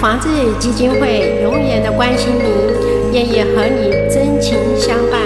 [0.00, 5.20] 防治基金会永远的关心您，愿意和你真情相伴。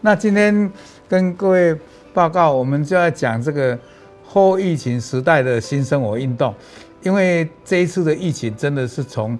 [0.00, 0.70] 那今天
[1.08, 1.76] 跟各位
[2.12, 3.76] 报告，我们就要讲这个
[4.24, 6.54] 后疫情时代的新生活运动，
[7.02, 9.38] 因为这一次的疫情真的是从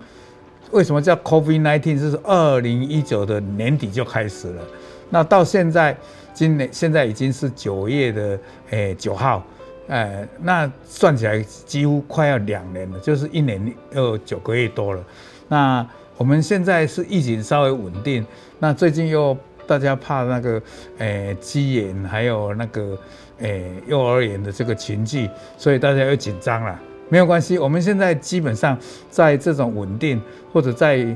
[0.71, 4.63] 为什么叫 COVID-19，就是二零一九的年底就开始了，
[5.11, 5.97] 那到现在
[6.33, 8.39] 今年现在已经是九月的
[8.71, 9.45] 诶九号。
[9.87, 15.05] 哎，那算起来几乎快要两年了，就是一年又九个月多了。
[15.47, 18.25] 那我们现在是疫情稍微稳定，
[18.59, 20.63] 那最近又大家怕那个，
[20.97, 22.99] 诶，鸡眼还有那个，
[23.41, 25.29] 诶，幼儿园的这个群聚，
[25.59, 26.81] 所以大家又紧张了。
[27.11, 28.79] 没有关系，我们现在基本上
[29.11, 30.19] 在这种稳定，
[30.51, 31.07] 或者在，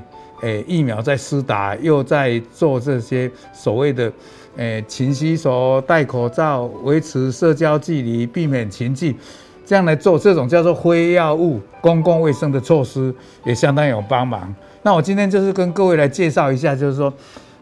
[0.42, 4.12] 诶，疫苗在施打，又在做这些所谓的。
[4.58, 9.16] 诶，勤洗手、戴口罩、维持社交距离、避免群聚，
[9.64, 14.52] 这样来做这种叫做非药物公共卫生的措施，也相当有帮忙。
[14.82, 17.12] 那我今天就是跟各位来介绍一下，就是说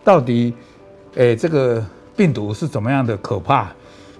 [0.02, 0.54] 到底，
[1.16, 1.84] 诶，这个
[2.16, 3.70] 病毒是怎么样的可怕？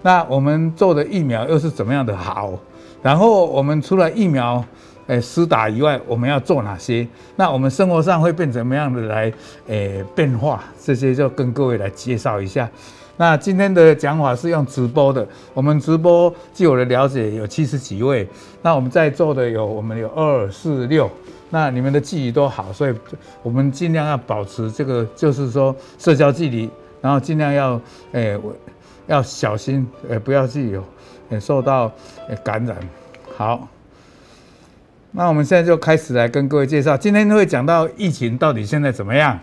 [0.02, 2.52] 那我们做的疫苗又是怎么样的好？
[3.02, 4.62] 然后我们除了疫苗。
[5.06, 7.06] 诶，施打以外，我们要做哪些？
[7.36, 9.32] 那我们生活上会变怎么样的来
[9.68, 10.64] 诶变化？
[10.82, 12.68] 这些就跟各位来介绍一下。
[13.16, 18.28] 那今天的讲法是用直播的，我们直播据我的了解有七十几位。
[18.60, 21.10] 那我们在座的有我们有二四六，
[21.50, 22.94] 那你们的记忆都好，所以
[23.42, 26.68] 我们尽量要保持这个，就是说社交距离，
[27.00, 27.80] 然后尽量要
[28.12, 28.54] 诶我
[29.06, 30.84] 要小心，诶不要去有
[31.30, 31.90] 诶受到
[32.42, 32.76] 感染。
[33.36, 33.66] 好。
[35.16, 39.40] 那我们现在就开始来跟各位介绍，今天会讲到疫情到底现在怎么样？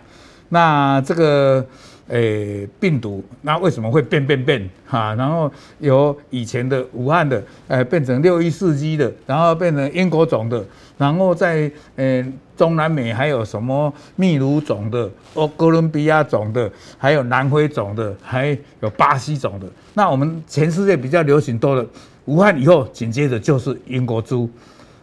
[0.49, 1.65] 那这个
[2.09, 5.15] 诶病毒，那为什么会变变变哈？
[5.15, 10.63] 然后由以前的武汉的，诶变成六一四 G 的，然后变成英国种的，
[10.95, 12.23] 然后在诶
[12.55, 19.65] 中南美还有什么秘鲁种的、哦哥伦比亚种的，还有南非种的，还有巴西种的。
[19.95, 21.83] 那我们全世界比较流行多的，
[22.25, 24.47] 武汉以后紧接着就是英国猪。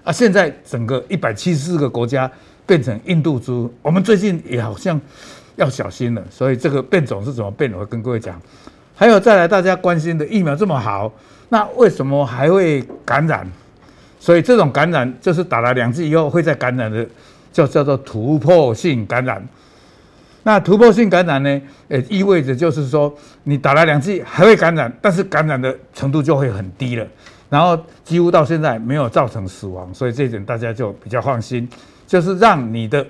[0.03, 2.31] 啊，现在整个一百七十四个国家
[2.67, 5.01] 变成印度猪，我们最近也好像
[5.57, 6.23] 要小心了。
[6.31, 7.73] 所以这个变种是怎么变？
[7.73, 8.41] 我会跟各位讲。
[8.95, 11.11] 还有再来大家关心的疫苗这么好，
[11.49, 13.51] 那为什么还会感染？
[14.19, 17.07] 所以这种感染就是打了两剂以后会再感染的，
[17.53, 19.43] 就叫做突破性感染。
[20.43, 27.07] 那突破性感染呢，也意味着就是说你打了两剂还会感染，但是感染的程度就会很低了。
[27.51, 31.69] 然后几乎到现在没有造成死亡，所以这一点大家就比较放心，
[32.07, 33.05] 就是让你的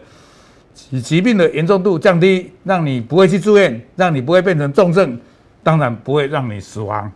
[1.02, 5.20] 疾病的严重度降低，让你不会去住院，让你不会变成重症，
[5.62, 7.12] 当然不会让你死亡。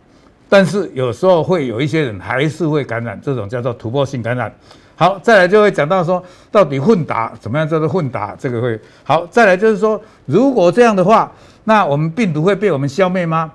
[0.47, 4.53] 但是有时候会有一些人还是会感染，这种叫做突破性感染。
[4.95, 8.35] 好，再来就会讲到说，到底混打怎么样叫做混打？
[8.35, 9.25] 这个会好。
[9.31, 11.29] 再来就是说，如果这样的话，
[11.63, 13.51] 那我们病毒会被我们消灭吗？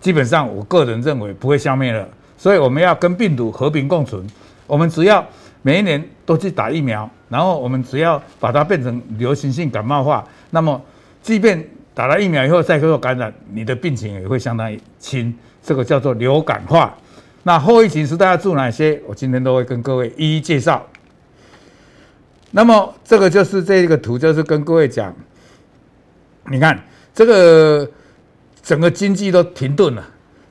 [0.00, 2.06] 基本上，我个人认为不会消灭了。
[2.36, 4.26] 所以我们要跟病毒和平共存。
[4.66, 5.24] 我们只要
[5.62, 10.80] 每一年都去打疫苗，然后我们只要把它变成流行性感冒化，那么
[11.22, 15.34] 即便打了疫苗以后再受感染，你的病情也会相当于轻。
[15.62, 16.96] 这个叫做流感化。
[17.42, 19.00] 那后疫情时大家注哪些？
[19.06, 20.84] 我今天都会跟各位一一介绍。
[22.52, 25.14] 那么这个就是这个图，就是跟各位讲，
[26.50, 26.80] 你看
[27.14, 27.88] 这个
[28.62, 30.04] 整个经济都停顿了。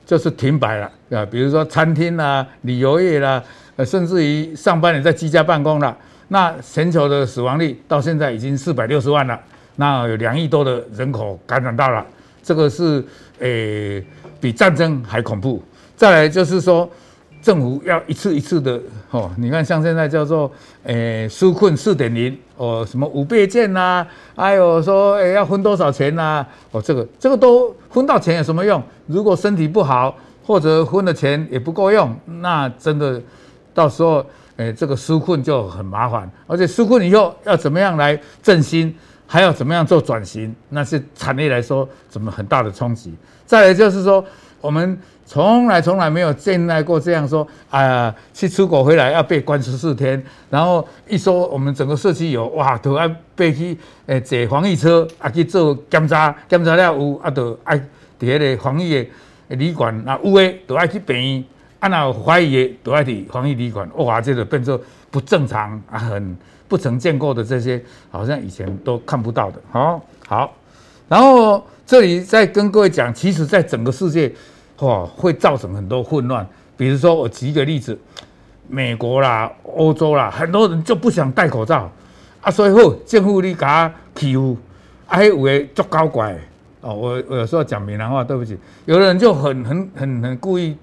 [0.06, 3.42] 就是停摆了啊，比如说餐厅啦、旅游业啦，
[3.76, 5.94] 呃，甚至于上班人在居家办公了。
[6.28, 9.38] 那全球的死亡率到现在已经四百六十万了，
[9.74, 12.06] 那有两亿多的人口感染到了，
[12.42, 13.04] 这个是
[13.40, 14.02] 诶、
[14.40, 15.62] 比战争还恐怖。
[15.96, 16.88] 再来就是说。
[17.46, 18.80] 政府要一次一次的
[19.12, 20.50] 哦，你看像现在叫做
[20.82, 26.48] 诶纾困四点零哦，什么五倍券呐、啊，还有说诶要分多少钱呐、啊？
[26.72, 28.82] 哦，这个这个都分到钱有什么用？
[29.06, 30.12] 如果身体不好
[30.44, 33.22] 或者分了钱也不够用，那真的
[33.72, 34.26] 到时候
[34.56, 38.92] 诶这个纾困就很麻烦，而且纾困以后要怎么样来振兴，
[39.24, 43.14] 还要怎么样做转型，那是产业来说怎么很大的冲击。
[43.46, 44.24] 再来就是说
[44.60, 44.98] 我们。
[45.28, 53.76] 从来从来没有见到过这样说，啊、去出国回来要被关十四天，然后一说我们整个社区有哇，都要被去
[54.06, 57.82] 诶坐防疫车啊去做检查，检查了有啊，都爱伫
[58.20, 58.94] 迄个防疫
[59.48, 61.44] 的旅馆，那有诶都爱去病院，
[61.80, 64.80] 啊那有怀疑的都爱伫防疫旅馆，哇，这个变作
[65.10, 66.36] 不正常啊，很
[66.68, 67.82] 不曾见过的这些，
[68.12, 70.54] 好像以前都看不到的，好，好，
[71.08, 74.32] 然后这里再跟各位讲，其实在整个世界。
[74.80, 76.46] 哇，会造成很多混乱。
[76.76, 77.98] 比如说，我举一个例子，
[78.68, 81.90] 美国啦、欧洲啦，很多人就不想戴口罩
[82.42, 84.56] 啊，所以后政府你给他欺负，
[85.06, 86.36] 啊，有诶足搞怪
[86.82, 90.76] 哦，我我有时候讲闽南话，对不起，有的人就很很很很故意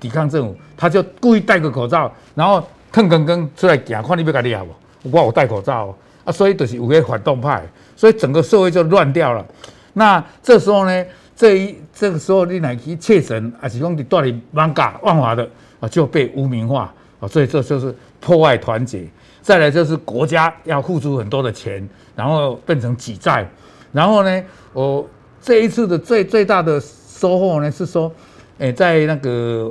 [0.00, 5.10] 抵抗政府，他就故意戴个口罩，然后腾更更出来讲，看你要给厉害不？
[5.10, 5.94] 我我戴口罩
[6.24, 7.62] 啊，所以就是有些反动派，
[7.94, 9.44] 所以整个社会就乱掉了。
[9.92, 11.04] 那这时候呢，
[11.36, 15.46] 这一这个时候你来去切身，还是讲你到底万假万华的
[15.78, 16.90] 啊，就被污名化
[17.20, 19.06] 啊，所以这就是破坏团结。
[19.42, 21.86] 再来就是国家要付出很多的钱，
[22.16, 23.46] 然后变成挤债。
[23.92, 24.42] 然后呢，
[24.72, 25.06] 我
[25.40, 28.10] 这一次的最最大的收获呢是说，
[28.58, 29.70] 诶，在那个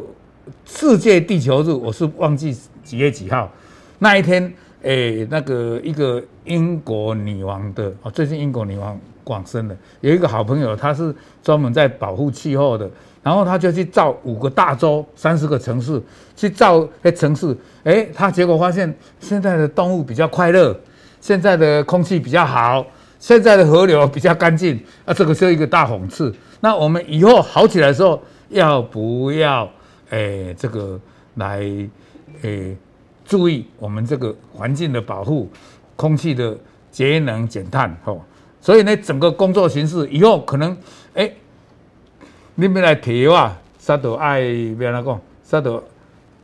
[0.66, 3.52] 世界地球日，我是忘记几月几号
[3.98, 4.54] 那一天，
[4.84, 8.98] 诶，那个一个英国女王的啊，最近英国女王。
[9.26, 11.14] 广深的有一个好朋友，他是
[11.44, 12.90] 专门在保护气候的，
[13.24, 16.02] 然后他就去造五个大洲、三十个城市，
[16.36, 20.80] 去造那城市，哎，他结果发现现在的动物比较快乐，
[21.20, 22.86] 现在的空气比较好，
[23.20, 26.34] 现在的河流比较干净，啊，这个是一个大讽刺。
[26.62, 29.68] 那我们以后好起来的时候，要不要
[30.12, 31.00] 哎这个
[31.34, 31.68] 来
[32.44, 32.76] 哎
[33.26, 35.50] 注意我们这个环境的保护，
[35.96, 36.56] 空气的
[36.92, 38.24] 节能减碳，吼。
[38.66, 40.76] 所以呢，整个工作形式以后可能，
[41.14, 41.32] 哎，
[42.56, 45.84] 你们来提啊，啥都爱别人讲，啥都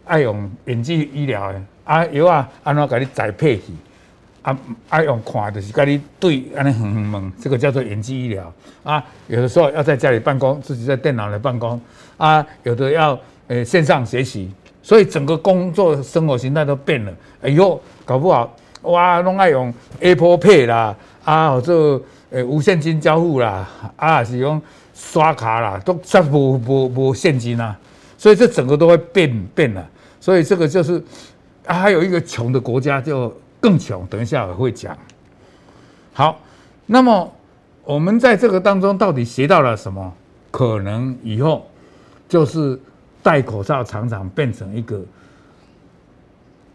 [0.06, 3.74] 爱用远距医疗的啊，药啊，安怎给你栽配去，
[4.44, 4.56] 啊，
[4.90, 8.54] 爱用看就是给你对，安尼哼哼问，这个叫做远距医疗
[8.84, 9.04] 啊。
[9.26, 11.82] 有的时候要在家里办公，自己在电脑来办公
[12.18, 14.48] 啊，有的要呃线上学习，
[14.84, 17.12] 所以整个工作生活形态都变了。
[17.46, 20.96] 以后搞不好哇，拢爱用 Apple Pay 啦。
[21.24, 22.02] 啊，或者
[22.32, 24.62] 诶无现金交付啦，啊是用
[24.94, 27.78] 刷卡啦，都全部无无无现金啊，
[28.18, 29.88] 所以这整个都会变变了。
[30.20, 31.04] 所以这个就是
[31.66, 34.06] 啊，还有一个穷的国家就更穷。
[34.08, 34.98] 等一下我会讲。
[36.14, 36.40] 好，
[36.86, 37.34] 那么
[37.84, 40.14] 我们在这个当中到底学到了什么？
[40.52, 41.66] 可能以后
[42.28, 42.78] 就是
[43.24, 45.02] 戴口罩常常变成一个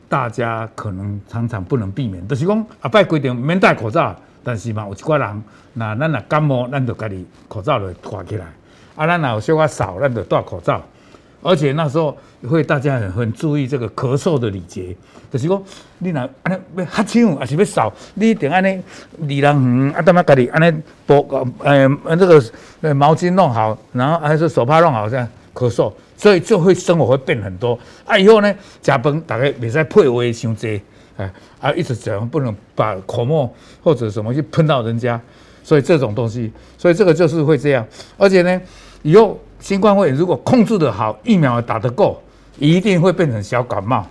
[0.08, 2.26] 大家可能常常不能避免。
[2.26, 4.16] 就是讲啊，拜规定免戴口罩。
[4.46, 8.46] 但是嘛，有一寡人，那咱若感冒，咱就家己口罩就挂起来。
[8.94, 10.80] 啊，咱若有小可扫，咱就戴口罩。
[11.42, 12.16] 而且那时候
[12.48, 14.96] 会大家很很注意这个咳嗽的礼节，
[15.32, 15.62] 就是讲
[15.98, 18.80] 你若安尼要哈气，还是要扫，你一定安尼
[19.22, 22.40] 离人远，啊，等下家己安尼拨呃呃这个
[22.82, 27.76] 呃毛巾弄好，然后还是手帕弄好，这样咳嗽，所以就会生活会变很多。
[28.04, 30.80] 啊，以后呢，食饭大概别再配话伤济。
[31.16, 31.32] 哎，
[31.66, 33.52] 啊，一直讲不能把口沫
[33.82, 35.20] 或者什么去喷到人家，
[35.64, 37.84] 所以这种东西，所以这个就是会这样。
[38.16, 38.60] 而且呢，
[39.02, 42.22] 以后新冠肺炎如果控制得好，疫苗打得够，
[42.60, 44.06] 一定会变成小感冒。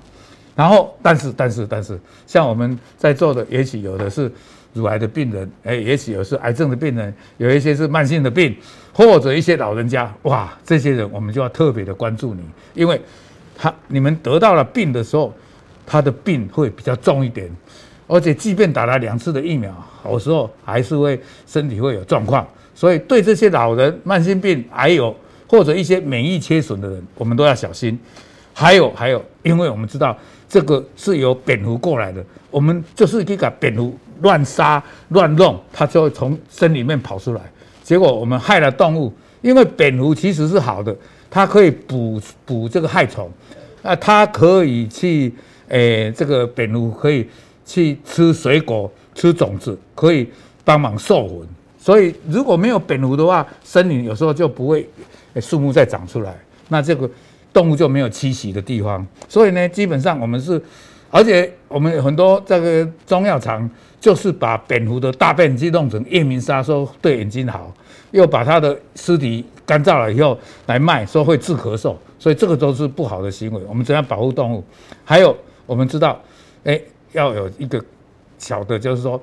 [0.53, 1.97] 然后，但是，但是，但是，
[2.27, 4.29] 像我们在座的，也许有的是
[4.73, 8.53] 乳癌的病人，哎，也许有的是癌症的病人，有一些是慢性的病，
[8.91, 12.41] 或者一些老人家，哇，这些人我们就要特别的关注你，
[12.73, 12.99] 因为
[13.57, 15.33] 他你们得到了病的时候。
[15.85, 17.49] 他的病会比较重一点，
[18.07, 19.71] 而且即便打了两次的疫苗，
[20.05, 22.47] 有时候还是会身体会有状况。
[22.73, 25.15] 所以对这些老人、慢性病还有
[25.47, 27.97] 或者一些免疫缺损的人，我们都要小心。
[28.53, 30.17] 还有还有，因为我们知道
[30.49, 37.41] 这个是由蝙蝠过来的，我们就是去把蝙蝠乱杀乱弄，它就会从身里面跑出来，
[37.83, 39.13] 结果我们害了动物。
[39.41, 40.95] 因为蝙蝠其实是好的，
[41.29, 43.31] 它可以捕捕这个害虫，
[43.83, 45.33] 啊，它可以去。
[45.69, 47.27] 诶，这个蝙蝠可以
[47.65, 50.29] 去吃水果、吃种子，可以
[50.63, 51.47] 帮忙授粉。
[51.79, 54.87] 所以如果没有蝙蝠的话，森林有时候就不会
[55.39, 56.35] 树木再长出来，
[56.69, 57.09] 那这个
[57.53, 59.05] 动物就没有栖息的地方。
[59.29, 60.59] 所以呢，基本上我们是，
[61.11, 63.69] 而且我们很多这个中药厂
[63.99, 67.71] 就是把蝙蝠的大便去弄成夜明砂，说对眼睛好，
[68.11, 71.95] 又把它的尸体干燥了以后来卖，说会治咳嗽。
[72.17, 73.61] 所以这个都是不好的行为。
[73.67, 74.63] 我们怎样保护动物？
[75.03, 75.35] 还有。
[75.65, 76.21] 我们知道，
[76.63, 76.79] 哎，
[77.11, 77.83] 要有一个
[78.37, 79.19] 小的，就是说，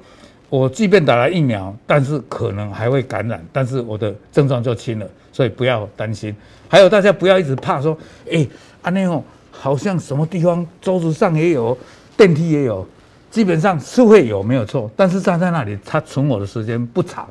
[0.49, 6.35] 我即便打了疫苗，但是可能还会感染，但是我的症状就轻了，所以不要担心。
[6.69, 7.97] 还有大家不要一直怕说，
[8.31, 8.47] 哎，
[8.83, 11.77] 啊那种好像什么地方桌子上也有，
[12.17, 12.87] 电梯也有，
[13.31, 17.29] 基本上是会有没有错，但是站在那里，它存活的时间不长。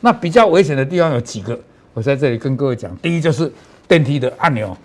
[0.00, 1.58] 那比较危险的地方有几个，
[1.94, 2.94] 我在这里跟各位讲。
[2.98, 3.50] 第一就是
[3.88, 4.76] 电梯的按钮，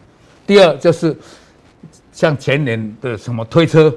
[0.47, 1.15] 第二就是。
[2.15, 3.93] 像前年的什么推车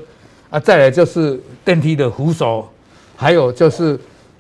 [0.51, 2.69] 啊，再来就是电梯的扶手，
[3.17, 3.97] 还有就是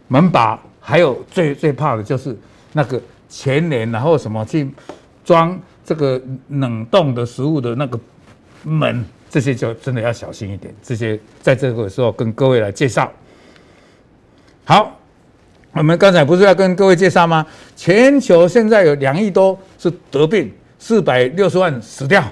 [0.09, 2.37] 门把，还有最最怕的就是
[2.73, 4.69] 那个前年然后什么去
[5.25, 8.01] 装这个冷冻的食物的那个
[8.65, 10.75] 门，这些就真的要小心一点。
[10.83, 13.09] 这些在这个时候跟各位来介绍。
[14.65, 14.99] 好，
[15.71, 17.47] 我们刚才不是要跟各位介绍吗？
[17.77, 22.25] 全球现在有两亿多是得病，四百六十万死掉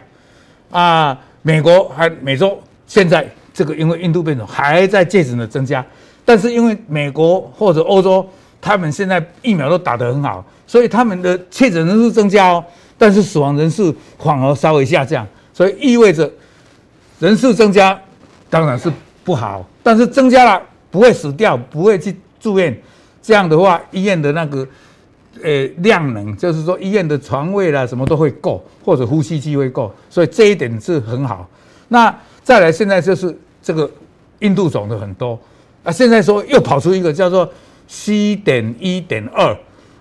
[0.70, 1.16] 啊！
[1.46, 3.24] 美国还美洲现在
[3.54, 5.86] 这个因为印度变种还在渐渐的增加，
[6.24, 8.28] 但是因为美国或者欧洲
[8.60, 12.64] 他们现在疫苗都打得很好，所以他们的确诊人数增加哦，
[12.98, 15.24] 但是死亡人数反而稍微下降，
[15.54, 16.28] 所以意味着
[17.20, 17.96] 人数增加
[18.50, 18.90] 当然是
[19.22, 20.60] 不好，但是增加了
[20.90, 22.16] 不会死掉，不会去。
[22.38, 22.76] 住院，
[23.20, 24.64] 这样的话，医院的那个，
[25.42, 31.48] 呃，量能，就是说医院的床位啦，什么都会够，或者呼吸机会够，所以这一点是很好。
[31.88, 33.90] 那再来，现在就是这个
[34.40, 35.38] 印度种的很多，
[35.82, 37.50] 啊，现在说又跑出一个叫做
[37.88, 39.56] C 点一点二，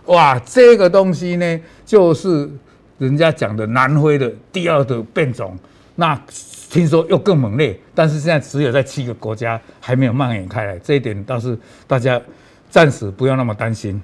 [0.06, 2.50] 哇，这个东西呢，就是
[2.98, 5.58] 人家讲的南非的第二的变种，
[5.96, 6.20] 那。
[6.68, 12.22] 听说又更猛烈，但是现在只有在七个国家还没有蔓延开来，这一点倒是大家
[12.70, 14.01] 暂时不要那么担心。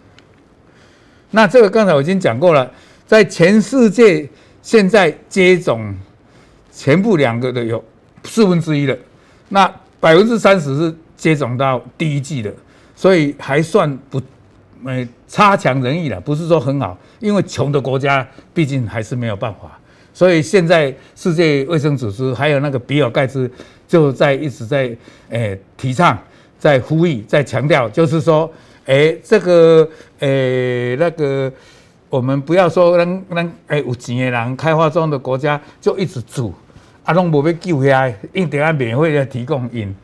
[1.32, 2.70] 那这个刚才我已经讲过了，
[3.08, 4.30] 在全世界
[4.62, 5.94] 现在接种
[6.72, 7.84] 全部两个的有
[8.24, 8.96] 四分之一了，
[9.50, 9.66] 那
[10.00, 12.54] 百分之三十是接种到第一剂的，
[12.96, 14.22] 所以还算不，
[14.86, 19.78] 呃，差强人意了，不是说很好，因为穷的国家毕竟还是没有办法。
[20.14, 23.50] 所以现在世界卫生组织还有那个比尔盖茨
[23.88, 24.94] 就在一直在
[25.30, 26.18] 诶、提倡，
[26.60, 28.52] 在呼吁，在强调，就是说，
[28.92, 29.88] 诶、欸、这个
[30.20, 31.50] 诶、欸、那个
[32.10, 36.54] 我们不要说让让诶有钱的人开发中的国家就一直煮，
[37.06, 39.96] 啊拢无要救下来，一定要免费的提供饮，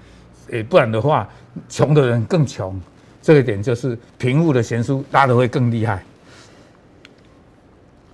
[0.52, 1.28] 诶、欸、不然的话，
[1.68, 2.80] 穷的人更穷，
[3.22, 6.02] 这一点就是贫富的悬殊拉得会更厉害。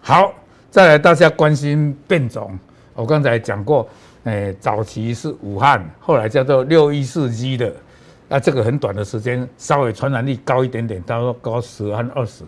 [0.02, 0.34] 好。
[0.72, 2.58] 再来，大家关心变种。
[2.96, 3.88] 我刚才讲过，
[4.24, 7.72] 诶，早期是武汉，后来叫做六一四 G 的，
[8.34, 12.44] 那这个很短的时间，稍微传染力高一点点，到高十和二十。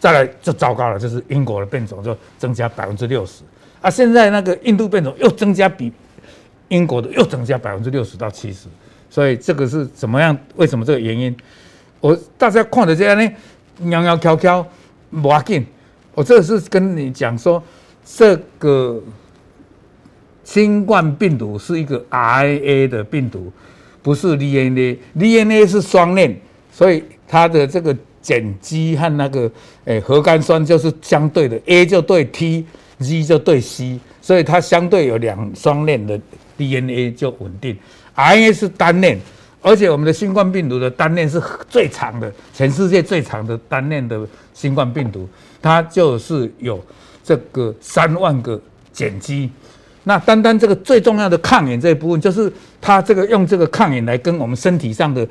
[0.00, 3.42] 再来就糟糕了，就是英国的变种就增加百分之六十。
[3.82, 5.92] 啊，现在那个印度变种又增加比
[6.68, 8.66] 英国的又增加百分之六十到七十。
[9.10, 10.34] 所以这个是怎么样？
[10.54, 11.36] 为什么这个原因？
[12.00, 13.30] 我大家看着这样呢，
[13.90, 14.66] 摇摇翘翘，
[15.10, 15.66] 不要紧。
[16.14, 17.62] 我这是跟你讲说，
[18.06, 18.98] 这个
[20.44, 23.52] 新冠病毒是一个 RNA 的病毒，
[24.06, 24.96] 不是 DNA。
[25.18, 26.40] DNA 是双链，
[26.72, 29.50] 所以它的这个碱基和那个
[29.84, 36.20] 诶核苷酸就是相对的，A 就对 T，G 就对 C，所以它相对有两双链的
[36.56, 37.76] DNA 就稳定。
[38.14, 39.18] RNA 是单链，
[39.60, 45.28] 而且我们的新冠病毒的单链是最长的，全世界最长的单链的新冠病毒。
[45.60, 46.80] 它就是有
[47.24, 48.60] 这个三万个
[48.94, 49.50] 碱基，
[50.08, 55.26] 那单单这个最重要的抗原这一部分，就是它这个用这个抗原来跟我们身体上的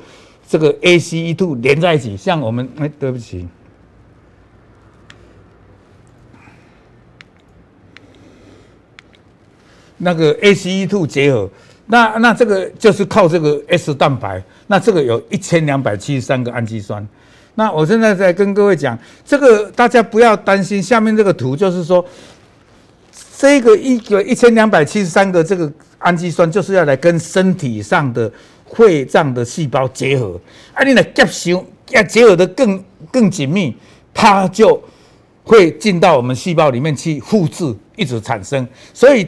[0.46, 2.14] 这个 ACE2 连在一起。
[2.14, 3.48] 像我们，哎，对不起，
[9.96, 11.48] 那个 ACE2 结合，
[11.86, 17.08] 那那这个就是靠这个 S 蛋白，那这个有一千两百七十三个氨基酸。
[17.54, 20.82] 那我现在在跟各位讲，这个大家不要担心。
[20.82, 22.04] 下面这个图就是说，
[23.38, 28.32] 这个一个一千两百七十三个这个氨基酸，就是要来跟身体上的
[28.72, 30.40] 肺脏的细胞结合。
[30.72, 33.76] 啊，你来结合，要结合得更更紧密，
[34.14, 34.82] 它就
[35.44, 38.66] 会进到我们细胞里面去复制，一直产生。
[38.94, 39.26] 所以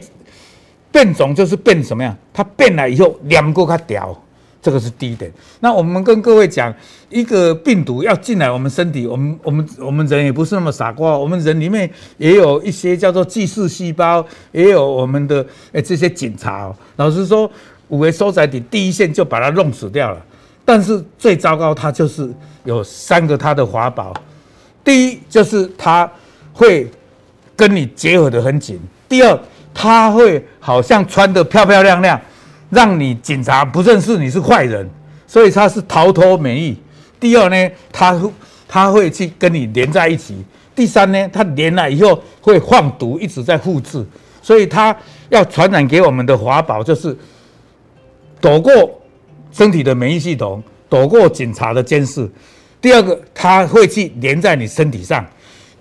[0.91, 2.17] 变种就是变什么样？
[2.33, 4.19] 它变了以后，两个它屌。
[4.61, 5.31] 这个是第一点。
[5.61, 6.73] 那我们跟各位讲，
[7.09, 16.69] 一个病毒要进来我们身体，我们我们我们人也不是那么傻瓜，我们人里面也有一些叫做记事细胞，也有我们的诶这些警察。
[16.97, 17.49] 老实说，
[17.87, 20.25] 五维收载体第一线就把它弄死掉了。
[20.65, 22.29] 但是最糟糕，它就是
[22.63, 24.13] 有三个它的法宝。
[24.83, 26.09] 第一就是它
[26.53, 26.87] 会
[27.55, 28.79] 跟你结合得很紧。
[29.07, 29.39] 第二，
[29.73, 32.19] 它会好像穿得漂漂亮亮。
[32.69, 34.89] 让你警察不认识你是坏人，
[35.25, 36.77] 所以他是逃脱免疫。
[37.19, 38.21] 第二呢，他
[38.67, 40.37] 他会去跟你连在一起。
[40.75, 44.05] 第三呢，他连了以后会放毒，一直在复制。
[44.41, 44.95] 所以他
[45.27, 47.15] 要传染给我们的法宝就是
[48.39, 49.01] 躲过
[49.51, 52.29] 身体的免疫系统，躲过警察的监视。
[52.81, 55.25] 第二个，他会去连在你身体上。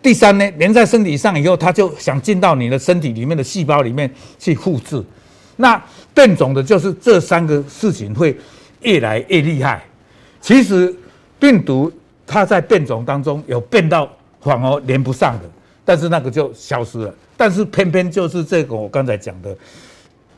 [0.02, 5.02] 第三呢，连在身体上以后，他就想进到你的身体里面的细胞里面去复制。
[5.56, 5.80] 那
[6.18, 8.36] 变种的就是这三个事情会
[8.82, 9.84] 越来越厉害。
[10.40, 10.92] 其实
[11.38, 11.92] 病毒
[12.26, 14.10] 它在变种当中有变到
[14.40, 15.48] 反而连不上的，
[15.84, 17.14] 但是那个就消失了。
[17.36, 19.56] 但是偏偏就是这个我刚才讲的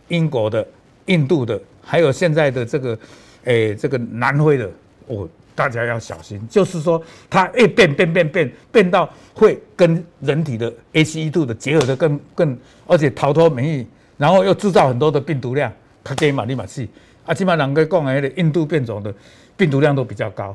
[0.08, 0.66] 英国的
[1.06, 2.98] 印度的，还有现在的这个，
[3.44, 4.70] 诶，这个南非的，
[5.06, 13.86] 哦，大家要小心，就是说它越变变变变变到会跟人体的 ACE2 的结合的更更，而且逃脱免疫，
[14.20, 15.72] 然后又制造很多的病毒量，
[16.04, 16.86] 它给马利马气，
[17.24, 19.12] 啊，起码两个讲的印度变种的
[19.56, 20.54] 病毒量都比较高，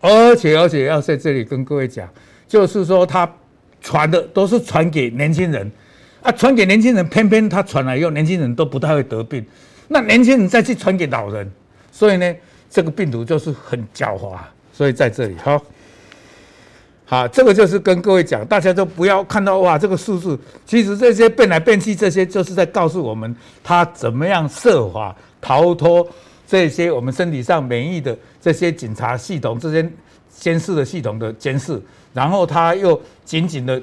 [0.00, 2.08] 而且而且要在这里跟各位讲，
[2.46, 3.28] 就是说它
[3.80, 5.68] 传的都是传给年轻人。
[6.22, 9.42] 啊，传给年轻人，偏偏他传来以后，年轻人都不太会得病。
[9.88, 11.50] 那年轻人再去传给老人，
[11.90, 12.36] 所以呢，
[12.68, 14.36] 这个病毒就是很狡猾。
[14.70, 15.58] 所以在这里，好，
[17.10, 26.06] 好，这个就是跟各位讲，大家都不要看到哇，这个数字，其实这些变来变去，这些就是在告诉我们，他怎么样设法逃脱
[26.46, 29.90] 这些我们身体上免疫的这些警察系统、这些
[30.30, 33.82] 监视的系统的监视，然后他又紧紧的。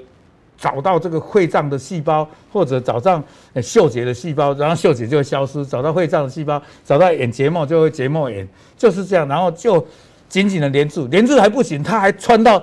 [0.60, 3.24] 找到这个会脏的细胞，或者找上
[3.62, 9.28] 嗅觉的细胞，然后嗅觉就会消失；找到会脏的细胞，找到眼结膜就会结膜炎，就是这样。
[9.28, 9.86] 然后就
[10.28, 12.60] 紧紧的连住，连住还不行，它还穿到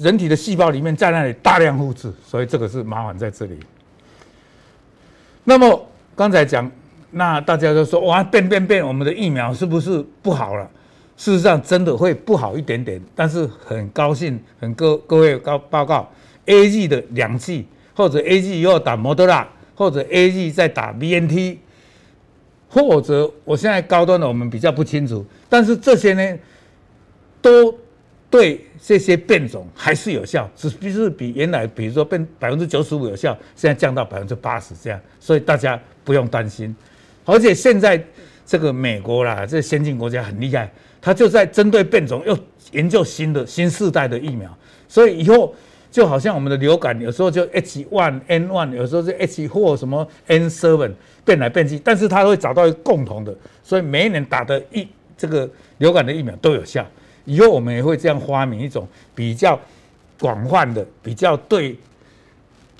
[0.00, 3.58] 人体的细胞里面，在那里大量复制，所以这个是麻烦在这里。
[5.44, 6.70] 那么刚才讲，
[7.10, 10.68] 那大家都说哇，变变变，我们的疫苗是不是不好了？
[11.16, 16.08] 事实上，真的会不好一点点，但是很高兴，很各各位高报告。
[16.46, 21.58] A G 的两剂，或者 A G 又打摩德纳，或者 A G 再打 B N T，
[22.68, 26.38] 或者我现在高端的我们比较不清楚，但是这些呢，
[27.42, 27.76] 都
[28.30, 36.74] 对这些变种还是有效，只是比原来比如说变百分之九十五有效，现在降到百分之八十这样，所以大家不用担心。
[37.24, 38.02] 而且现在
[38.44, 42.38] 这个美国啦，这先进国家很厉害，他就在针对变种又
[42.72, 44.56] 研究新的新世代的疫苗，
[44.88, 45.54] 所以以后。
[45.88, 50.92] 就好像我们的流感，有时候就 H1N1，有时候是 H4 什么 N seven
[51.24, 56.86] 变来变去，但是它会找到一个共同的，所以每一年打的疫这个流感的疫苗都有效。
[57.26, 59.60] 以后我们也会这样发明一种比较
[60.18, 61.78] 广泛的、比较对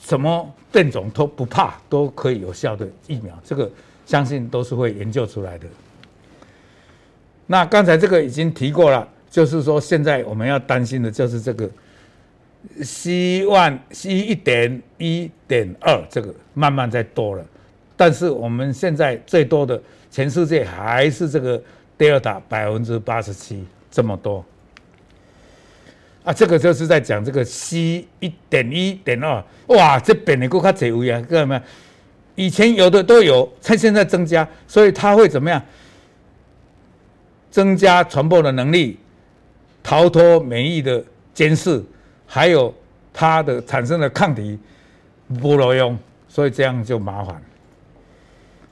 [0.01, 3.39] 什么变种都不怕、都可以有效的疫苗。
[3.45, 3.71] 这个
[4.07, 5.67] 相信都是会研究出来的。
[7.47, 11.69] 那刚才这个已经提过了，就是说现在我们要担心的就是这个。
[12.83, 17.47] C one C 一点一点二，这个慢慢在多了，
[17.97, 21.63] 但是我们现在最多的全世界还是这个
[21.97, 23.65] Delta 百分之八十七
[23.97, 24.45] 这么多
[26.23, 31.59] 啊，这个就是在讲这个 C 一点一点二，哇，这边的更加多位啊，干嘛？
[32.35, 35.63] 以前有的都有，它现在增加，所以它会怎么样？
[37.51, 38.99] 增加传播的能力，
[39.83, 41.83] 逃脱免疫的监视。
[42.27, 42.75] 还有
[43.15, 44.59] 它的产生的抗体
[45.41, 47.41] 不能用，所以这样就麻烦。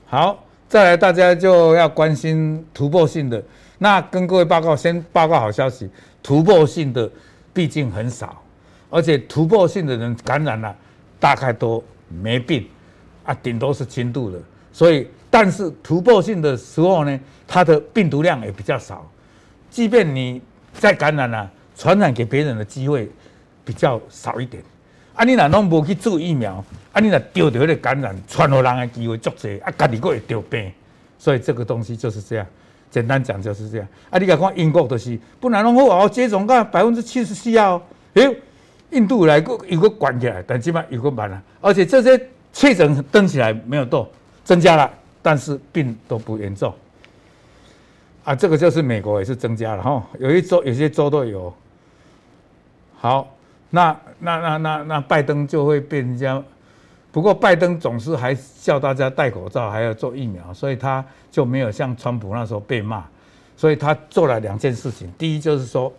[0.05, 3.41] 好，再来大家就要关心突破性的。
[3.77, 5.89] 那跟各位报告，先报告好消息，
[6.23, 7.09] 突破性的
[7.53, 8.41] 毕竟很少，
[8.89, 10.75] 而且突破性的人感染了，
[11.19, 12.67] 大概都没病
[13.23, 14.39] 啊，顶多是轻度的。
[14.71, 19.09] 所以，但是突破性的时候呢，它的病毒量也比较少，
[19.69, 20.41] 即便你
[20.73, 23.11] 再感染了，传染给别人的机会。
[23.67, 24.63] 比较少一点，
[25.15, 30.71] 啊，你若拢无去做疫苗，啊，你若丢掉迄个感染传给人的机会足济，啊，家己佫会得病，
[31.17, 32.45] 所以这个东西就是这样，
[32.95, 33.85] 简单讲就是这样。
[34.09, 37.81] 啊，你看英国就是，不然拢好哦，接种个百分之七十四啊，
[38.13, 38.33] 诶，
[38.91, 44.09] 印度来个有个关起来，但起码有个慢了，而且这些确诊登起来没有多
[44.45, 44.89] 增加了，
[45.21, 46.73] 但是病都不严重，
[48.23, 51.53] 啊，这个就是美国也是增加了哈，有一周有些州都有，
[52.95, 53.27] 好。
[53.71, 56.41] 那那那那那拜登就会被人家，
[57.15, 61.01] 不过拜登总是还叫大家戴口罩，还要做疫苗，所以他
[61.31, 63.05] 就没有像川普那时候被骂，
[63.55, 65.09] 所以他做了两件事情。
[65.17, 65.93] 第一就是说，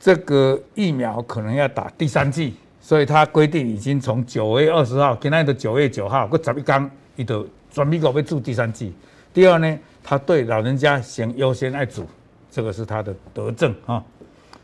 [0.00, 8.92] 这个疫苗可能要打第三剂，所以他规定已经从九月二十号，今天的九月九号，过十一天，伊就准备要做第三剂。
[9.32, 12.04] 第二呢，他对老人家先优先爱主，
[12.50, 14.02] 这个是他的德政啊。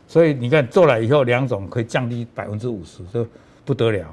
[0.05, 3.25] 所以你看做了以后，两种可以降低百分之五十，这
[3.63, 4.05] 不得了。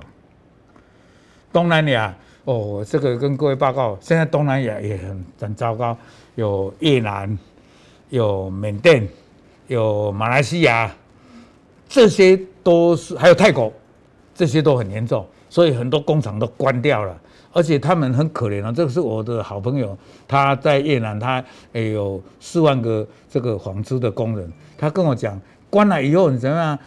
[1.56, 2.14] 东南亚
[2.44, 5.96] 哦，这个跟各位报告，现在东南亚也很很糟糕，
[6.34, 7.38] 有越南，
[8.10, 9.08] 有缅甸，
[9.66, 10.94] 有马来西亚，
[11.88, 13.72] 这些都是还有泰国，
[14.34, 17.18] 这些都很严重，所以很多工厂都关掉了，
[17.54, 18.70] 而且他们很可怜啊。
[18.70, 19.96] 这个是我的好朋友，
[20.28, 21.42] 他在越南，他
[21.72, 25.40] 也有四万个这个纺织的工人，他跟我讲。
[25.70, 26.78] 关了以后，你怎么样？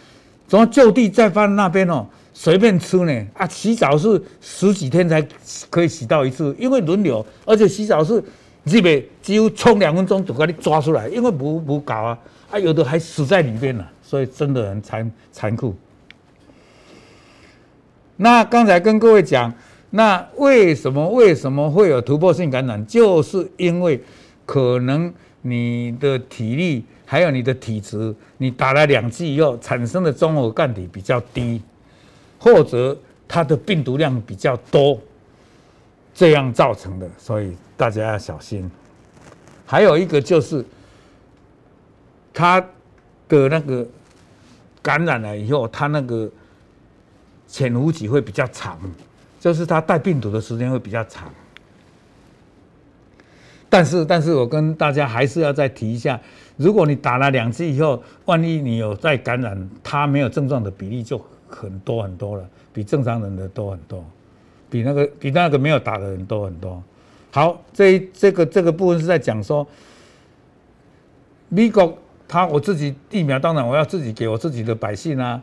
[0.48, 2.06] 怎么就地再放那边哦，
[2.42, 3.28] 随便吃呢？
[3.34, 5.22] 啊，洗澡是十几天才
[5.70, 8.24] 可以洗到一次，因为轮流，而且洗澡是
[8.64, 12.18] 基本几乎冲两分钟就给你抓出来，因为不不搞啊，
[12.50, 15.76] 啊，有的还死在里边了，所以真的很残残酷。
[18.16, 19.54] 那刚才跟各位讲，
[19.90, 22.88] 那为什么为什么会有突破性感染？
[22.88, 24.02] 就是因为
[24.46, 31.62] 可能你的体力还有你的体质，你打了两剂以后产生的中和抗体比较低，
[32.40, 32.98] 或者
[33.28, 35.00] 它的病毒量比较多，
[36.14, 38.70] 这样造成的，所以大家要小心。
[39.66, 40.66] 还有一个就是，
[42.34, 42.60] 它
[43.28, 43.86] 的那个
[44.82, 46.30] 感染了以后，它那个。
[47.52, 48.80] 潜伏期会比较长，
[49.40, 51.28] 就是它带病毒的时间会比较长。
[53.68, 56.22] 但是，但是我跟大家还是要再提一下，
[56.58, 61.20] 如果你打了两剂以后，万一你有再感染，它没有症状的比例就
[61.50, 64.06] 很多很多了，比正常人的多很多，
[64.70, 66.82] 比那个比那个没有打的人多很多。
[67.32, 69.68] 好，这这个这个部分是在讲说，
[71.50, 75.42] 美国他我自己疫苗，当然我要自己给我自己的百姓啊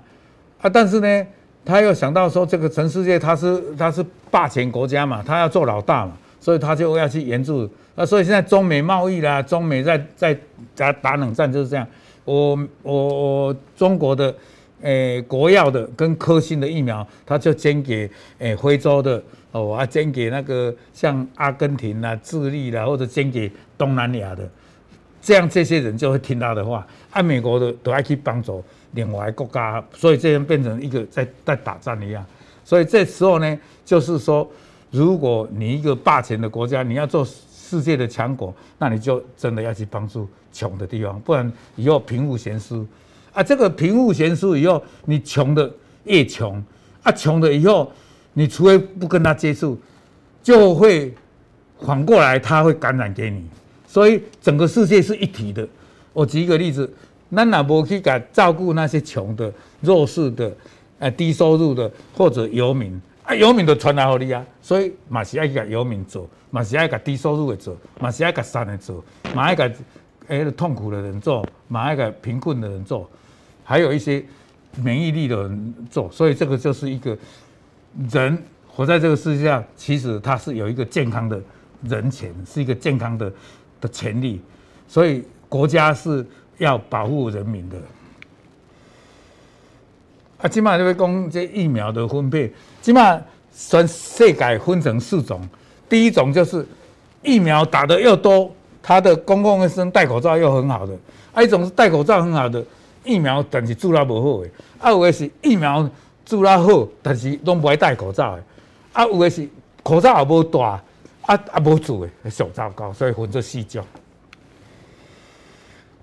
[0.61, 1.27] 啊，但是呢。
[1.69, 7.69] 他又想到说，这个全世界他是他是霸权国家嘛，他要做老大嘛，所以他就要去援助。
[7.97, 10.39] 那所以现在中美贸易啦，中美在在
[10.77, 11.85] 打打冷战就是这样。
[12.25, 14.33] 我我我中国的
[14.83, 24.49] 诶、欸、国药的跟科兴的疫苗，他就捐给诶、非洲的哦，还捐给那个像阿根廷啦、智利啦，或者捐给东南亚的，
[25.21, 26.87] 这样这些人就会听他的话。
[27.13, 28.63] 按美国的都爱去帮助。
[28.93, 32.25] 另外国家，所以这样变成一个在在打仗一样。
[32.65, 34.49] 所以这时候呢，就是说，
[34.91, 42.87] 如果你一个霸权的国家，你要做世界的强国，那你就真的要去帮助穷的地方，不然以后贫富悬殊
[43.37, 45.71] 啊，这个贫富悬殊以后，你穷的
[46.05, 46.63] 越穷
[47.03, 47.93] 啊，穷的以后，
[48.33, 49.79] 你除非不跟他接触，
[50.43, 51.15] 就会
[51.81, 53.47] 反过来他会感染给你。
[53.87, 55.69] 所以整个世界是一体的。
[56.13, 56.91] 我举一个例子。
[57.29, 60.51] 咱哪无去甲照顾那些穷的、弱势的、
[61.01, 69.69] 呃低收入的或者游民，啊游民都传来互你啊，所以嘛是爱甲游民做，马是爱甲低收入的做，马是爱甲善的做，嘛爱甲
[70.29, 73.11] 诶痛苦的人做，嘛爱甲贫困的人做，
[73.67, 74.25] 还有一些
[74.77, 77.15] 免疫力的人做，所以这个就是一个
[78.11, 81.39] 人活在这个世界上，其实他是有一个健康的
[81.83, 83.31] 人权，是一个健康的
[83.83, 84.41] 的权利，
[84.89, 86.25] 所以国家是。
[86.59, 87.77] 要保护人民的
[90.39, 90.49] 啊！
[90.49, 92.51] 起码就会讲这疫苗的分配，
[92.81, 93.21] 起码
[93.53, 95.47] 全世界分成四种。
[95.87, 96.67] 第一种就是
[97.23, 98.51] 疫苗打得又多，
[98.83, 100.95] 它的公共卫生戴口罩又很好的；
[101.31, 102.65] 还啊，一种是戴口罩很好的
[103.07, 105.89] 疫苗，但是做得不好的；啊，有的是疫苗
[106.25, 108.43] 做了好，但是都不爱戴口罩的；
[108.93, 109.49] 啊，有的是
[109.83, 110.83] 口罩也无戴，啊
[111.27, 112.93] 啊无做的，上糟糕。
[112.93, 113.85] 所以分这四种。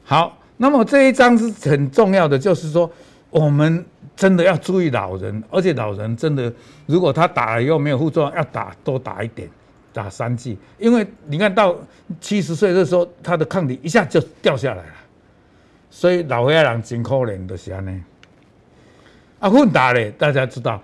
[0.03, 0.37] 好。
[0.55, 2.89] 那么这一章是很重要的，就是说
[3.31, 3.83] 我们
[4.15, 6.53] 真的要注意老人，而且老人真的
[6.85, 9.49] 如果他打了以后没有副作用，要打多打一点，
[9.91, 11.75] 打三剂，因为你看到
[12.21, 14.93] 七十岁的时候，他的抗体一下就掉下来了，
[15.95, 18.01] 所以老岁仔人真可怜就是安尼。
[19.39, 20.81] 啊，混打嘞，大家知道，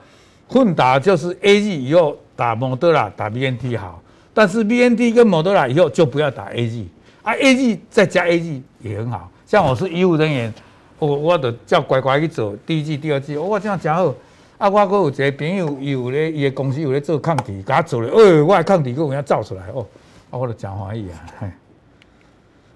[0.47, 3.99] 混打就是 A G 以后打莫德纳打 B N T 好，
[4.35, 6.87] 但是 B N T 跟莫德纳以后就不要打 A G
[7.23, 9.31] 啊，A G 再加 A G 也很好。
[9.47, 10.53] 像我是医务人员，
[10.99, 14.13] 我我得叫乖乖去做第一剂、第二剂，我这样真好。
[14.59, 19.85] 啊，我阁有一个朋友，伊有咧，伊个公司有咧做抗体，甲他做咧，哎，我的抗体阁有影造出来哦，
[20.29, 21.49] 啊，我就真欢喜啊。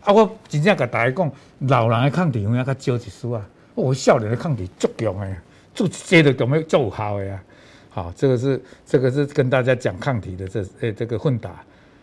[0.04, 5.36] 啊，我真正甲大家讲，老人的抗体有影较少一丝啊，我少年的抗体足强诶，
[5.74, 7.44] 做这个都没做好诶啊。
[7.90, 11.52] 好，这个是这个是跟大家讲抗体的这诶这个混打。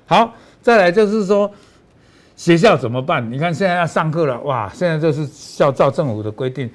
[0.07, 1.51] 好，再来就是说。
[2.37, 3.31] 学校怎么办？
[3.31, 4.67] 你看现在要上课了，哇！
[4.73, 6.71] 现在就是校照政府的规定，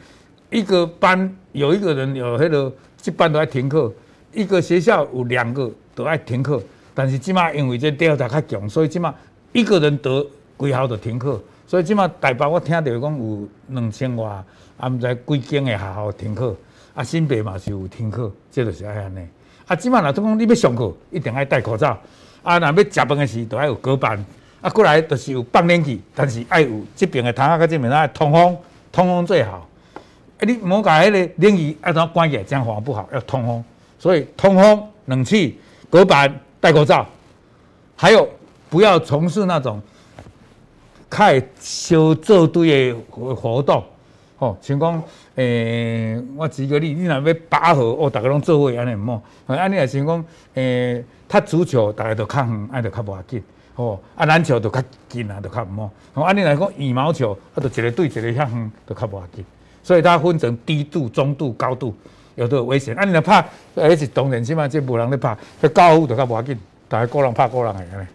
[0.51, 2.71] 一个班有一个人有那个，
[3.03, 3.91] 一班都要停课。
[4.31, 6.61] 一个学校有两个都要停课，
[6.93, 9.11] 但是起码因为这调查较强，所以起码
[9.53, 10.23] 一个人得
[10.57, 11.41] 几校就停课。
[11.67, 14.43] 所以起码台北我听到讲有两千外，
[14.77, 16.55] 啊，毋知几间的学校停课，
[16.93, 19.27] 啊，新北嘛是有停课，这就是爱安尼。
[19.67, 21.97] 啊，起码若总讲你要上课，一定要戴口罩。
[22.43, 24.23] 啊，若要食饭的时，都爱有隔板。
[24.61, 28.57] 啊，过来就是有放冷气，但是爱有这边的窗啊，跟这边啊通风，
[28.91, 29.67] 通风最好。
[30.37, 33.63] 啊，你莫甲迄个冷气啊，怎关起来，这样反而不好，要通风。
[33.97, 37.05] 所以通风、冷气、隔板、戴口罩，
[37.95, 38.29] 还有
[38.69, 39.81] 不要从事那种
[41.09, 43.83] 较会小作堆的活动。
[44.37, 45.01] 吼，像讲
[45.35, 49.55] 诶，我举个例，你若要拔河，哦，大家拢做伙安尼毋好。
[49.55, 53.41] 安尼也像讲诶，踢足球，大家都较远，安尼就较无要紧。
[53.75, 55.91] 吼，啊，篮球就较近啊，就较毋好。
[56.15, 59.45] 吼，安尼来讲，羽毛球啊，就一个对一个较远，就较无要紧。
[59.81, 61.95] 所以它分成低度、中度、高度，
[62.35, 62.93] 有都有危险。
[62.95, 68.07] 啊，你若拍，而是当然起码即无人咧拍，迄高度就较无要紧，大家个人拍个人诶安尼。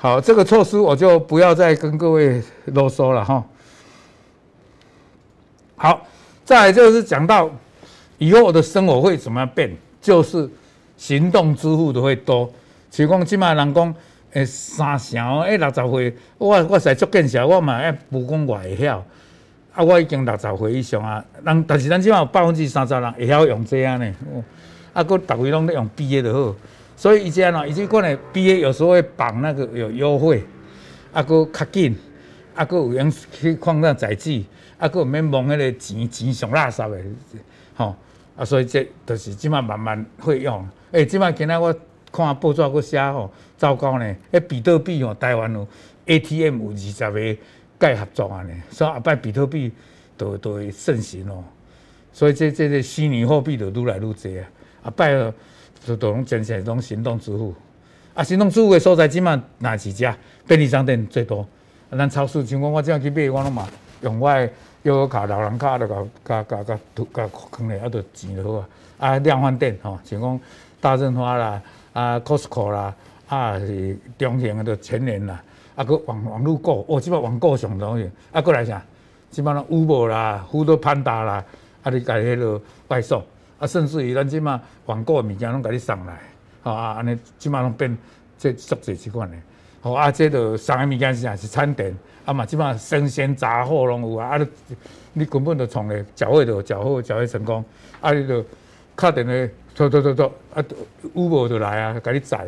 [0.00, 3.44] 好，这个措施我就不要再跟各位啰嗦了哈。
[5.74, 6.06] 好，
[6.44, 7.50] 再来就是讲到
[8.16, 10.48] 以后我的生活会怎么样变，就是
[10.96, 12.48] 行动支付都会多。
[12.92, 13.92] 像讲即马人讲，
[14.34, 19.04] 诶三成诶六十岁，我我实足见识，我嘛诶不讲我会晓，
[19.74, 24.14] 啊我已经六十岁以上啊，人但是咱即马有百分之三十人会晓用这样呢，
[24.92, 26.54] 啊，阁逐位拢咧用 B A 就好，
[26.98, 30.42] 所以以前喏，以前可能 B A 有时候会绑那个有优惠，
[31.12, 31.96] 啊，阁较紧，
[32.56, 34.44] 啊，阁有用去看那载具。
[34.78, 37.04] 啊，佫毋免忘迄个钱钱上垃圾诶，
[37.74, 37.96] 吼
[38.36, 40.64] 啊，所以这着是即马慢慢会用。
[40.92, 41.74] 诶、即马今仔我
[42.12, 44.16] 看报纸佫写吼，糟糕呢！
[44.30, 45.66] 迄比特币吼，台湾有
[46.06, 47.40] ATM 有二十个
[47.76, 49.72] 盖合作安尼，所以后摆比特币
[50.16, 51.42] 都都会盛行哦。
[52.12, 54.46] 所以这这个虚拟货币就愈来愈济啊！
[54.84, 55.12] 后摆
[55.84, 57.54] 就都拢变成种行动支付。
[58.14, 61.46] 啊，行动支付诶所在即满哪几家便利商店最多？
[61.90, 63.68] 啊，咱超市像讲我即样去买，我拢嘛
[64.02, 64.50] 用我诶。
[64.84, 66.78] 悠游卡、老人卡都甲甲甲甲
[67.12, 68.68] 甲坑咧，啊，着钱就好啊。
[68.96, 70.40] 啊，量贩店吼，像讲
[70.80, 71.60] 大润发啦、
[71.92, 72.94] 啊 Costco 啦、
[73.26, 75.42] 啊是中型的全年啦，
[75.74, 78.80] 啊，搁网网络购，哦，即摆网购上东西，啊，搁来啥？
[79.30, 81.44] 即摆拢 Uber 啦、好多、潘达啦，
[81.82, 83.20] 啊，你家迄落外送，
[83.58, 86.18] 啊，甚至于咱即摆网购的物件拢甲你送来，
[86.62, 87.96] 吼啊，安尼即摆拢变
[88.38, 89.36] 这足济即款的，
[89.80, 91.34] 吼啊，这着送的物件是啥？
[91.36, 91.96] 是餐点。
[92.24, 94.36] 啊嘛，即马生鲜杂货拢有啊！
[94.36, 94.46] 啊，你
[95.14, 97.64] 你根本就从咧缴费就缴费缴费成功，
[98.02, 98.44] 啊，你就
[98.98, 99.32] 敲电话，
[99.74, 100.62] 拖拖拖拖，啊
[101.14, 102.46] ，Uber 就来啊，甲你载。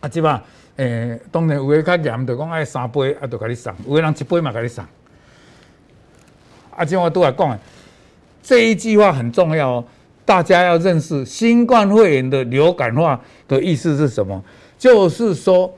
[0.00, 0.42] 啊，即马
[0.78, 4.84] 诶，当然有诶较严，就讲爱三杯，啊，就甲你送；有诶人一杯嘛，甲你送。
[6.76, 7.58] 啊，即我拄来讲诶，
[8.42, 9.84] 这一句话很重要哦，
[10.24, 14.42] 大家要认识新冠肺炎的流感化的意思是什么？
[14.78, 15.72] 就是说。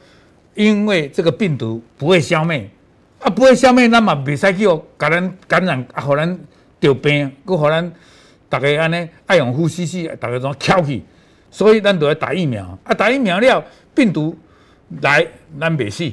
[0.55, 2.68] 因为这个病毒不会消灭，
[3.20, 6.38] 啊，不会消灭，那么未使去哦，给人感染，啊，可能
[6.79, 7.90] 得病，搁互咱
[8.51, 11.03] 大家安尼爱用呼吸器，大家拢翘起，
[11.51, 14.37] 所以咱都要打疫苗，啊，打疫苗了，病毒
[15.01, 15.27] 来
[15.59, 16.12] 咱未死，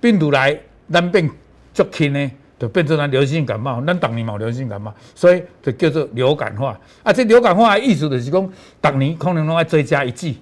[0.00, 0.58] 病毒来
[0.90, 1.28] 咱变
[1.74, 10.38] 足轻呢，就变成咱流行性感冒，咱逐年嘛有流行性感冒，所以就叫做流感化，啊，这流感化的意思就是讲，逐年可能拢要追加一剂，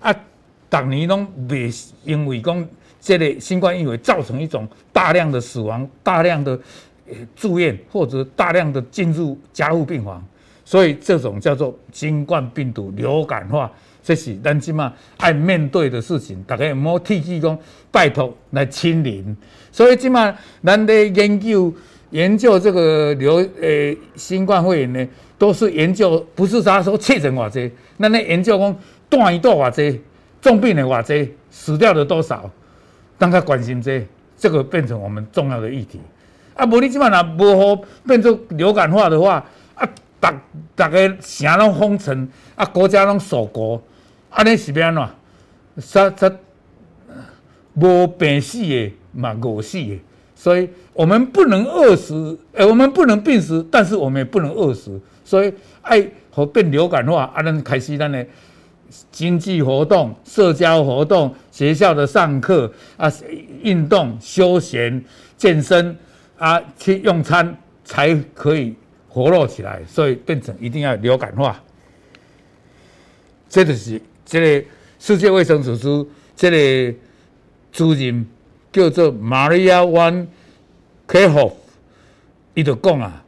[0.00, 0.14] 啊。
[0.70, 1.70] 逐年拢未
[2.02, 2.68] 因为讲
[3.00, 6.58] 这个新冠疫情造成一种大量的死亡、大量的
[7.36, 10.20] 住院或者大量的进入加护病房，
[10.64, 13.70] 所以这种叫做新冠病毒流感化，
[14.04, 16.40] 这是咱即马爱面对的事情。
[16.46, 17.58] 大家唔好提起讲
[17.90, 19.36] 拜托来亲临。
[19.72, 21.74] 所以即马咱咧研究
[22.10, 28.76] 研究这个流诶、新冠肺炎呢，都是研究不是啥说确诊偌济，咱咧研究讲
[29.08, 30.00] 断一段偌济。
[30.42, 32.50] 重病的偌济，死掉的多少？
[33.16, 35.98] 大家关心这，这个变成我们重要的议题。
[36.54, 39.42] 啊，无你即马若无好变做流感化的话，
[39.74, 39.88] 啊，
[40.20, 40.28] 逐
[40.76, 43.82] 逐个城拢封城，啊，国家拢锁国，
[44.34, 45.82] 安尼是变安怎？
[45.82, 46.30] 杀杀
[47.74, 50.00] 无病死的嘛，饿死的。
[50.34, 55.00] 所以我们不能饿死，诶，我们不能病死，但是我们也不能饿死。
[55.24, 58.26] 所以爱好变流感化，啊，咱开始咱的。
[59.10, 63.10] 经济活动、社交活动、学校的上课啊、
[63.60, 65.04] 运动、休闲、
[65.36, 65.96] 健身
[66.38, 68.72] 啊，去用餐才可以
[69.08, 71.60] 活络起来，所以变成一定要流感化。
[73.48, 74.66] 这就是这个
[74.98, 76.98] 世界卫生组织这个
[77.72, 78.26] 主任
[78.72, 80.26] 叫做 Maria Van
[81.06, 81.52] Kerkhove，
[82.54, 83.24] 伊就讲啊，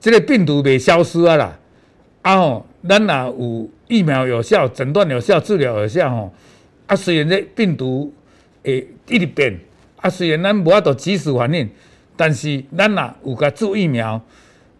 [0.00, 1.58] 这个病毒未消失啊啦，
[2.22, 3.70] 啊吼，咱若有。
[3.90, 6.32] 疫苗有效，诊断有效，治疗有效吼。
[6.86, 8.14] 啊，虽然这病毒
[8.62, 9.58] 会一直变，
[9.96, 11.68] 啊，虽然咱无法度及时反应，
[12.16, 14.24] 但是咱若有甲做疫苗，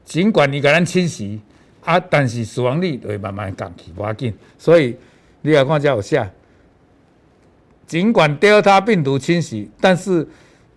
[0.04, 1.40] 尽管伊甲咱侵袭，
[1.82, 4.32] 啊，但是死亡率就会慢慢降去，无要紧。
[4.56, 4.94] 所以
[5.42, 6.30] 你来看这有写，
[7.86, 10.26] 尽管 Delta 病毒侵袭，但是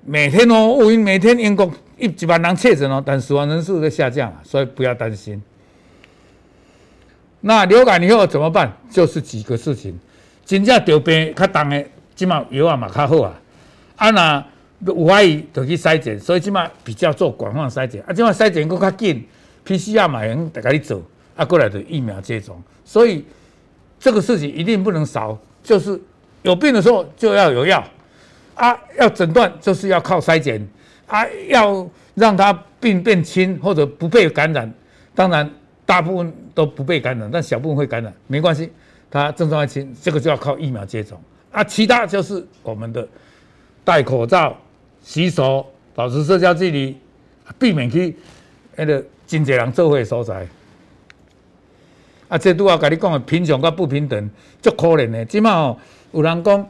[0.06, 5.42] 每天哦，因每天英国一几万人确诊哦，但死亡人数在下降啊，所以不要担心。
[7.42, 8.72] 那流感以后怎么办？
[8.90, 10.00] 就是几个事情，
[10.46, 13.40] 真正得病较重的，即嘛药啊嘛较好啊。
[13.98, 14.46] 啊那
[14.86, 18.02] 有怀疑就去筛检，所以起码比较做广泛筛检。
[18.08, 19.26] 啊，起码筛检佫较紧
[19.66, 21.02] ，PCR 嘛用大家去做，
[21.36, 22.62] 啊，过来的疫苗接种。
[22.84, 23.26] 所以
[24.04, 25.98] 这个事情一定不能少，就是
[26.42, 27.82] 有病的时候就要有药，
[28.54, 30.62] 啊，要诊断就是要靠筛检，
[31.08, 34.70] 啊，要让他病变轻或者不被感染。
[35.16, 35.50] 当然
[35.86, 38.70] 大部分都不被感染，但小部分会感染，没关系，
[39.10, 41.18] 他症状还轻，这个就要靠疫苗接种。
[41.50, 43.08] 啊，其他就是我们的
[43.86, 44.54] 戴口罩。
[45.02, 46.98] 洗手，保持社交距离，
[47.58, 48.18] 避免去
[48.76, 50.46] 那个真侪人做伙所在。
[52.34, 55.24] 啊，这拄仔甲你讲的贫穷甲不平等，足可怜的。
[55.26, 55.78] 即马吼，
[56.14, 56.68] 有人讲，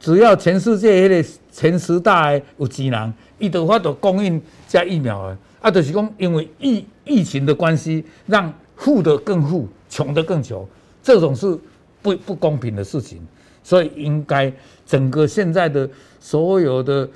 [0.00, 5.38] 只要全世界迄个前十大有钱人，伊都法度供应加疫苗的。
[5.60, 10.66] 啊，就是讲，因为疫疫情的关系，让富的更富，穷的更穷，
[11.00, 11.56] 这种是
[12.02, 13.24] 不不公平的事情。
[13.62, 14.52] 所以应该
[14.84, 17.08] 整个现在的所有的。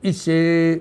[0.00, 0.80] 一些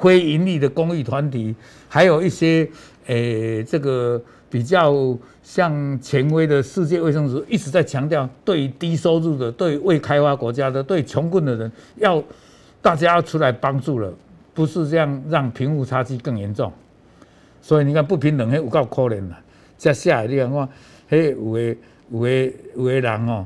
[0.00, 1.54] 非盈利的公益团体，
[1.86, 2.66] 还有一些
[3.08, 4.18] 诶、这个
[4.54, 4.94] 比较
[5.42, 12.22] 像权威的世界卫生组织一直在强调，对低收入的、对未开发国家的、对穷困的人，要
[12.80, 14.14] 大家要出来帮助了，
[14.54, 16.72] 不是这样让贫富差距更严重。
[17.60, 19.34] 所以你看不平等，嘿有够可怜的。
[19.76, 20.68] 接下来你看我，
[21.08, 21.76] 嘿有诶
[22.12, 23.44] 有诶有诶人哦，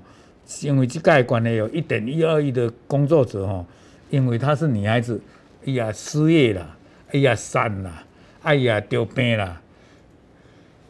[0.61, 3.65] 因为这个关系有一点一二亿的工作者哦。
[4.11, 5.19] 因为她是女孩子，
[5.65, 6.77] 哎呀失业了，
[7.13, 7.91] 哎呀散了，
[8.43, 9.59] 哎呀得病了，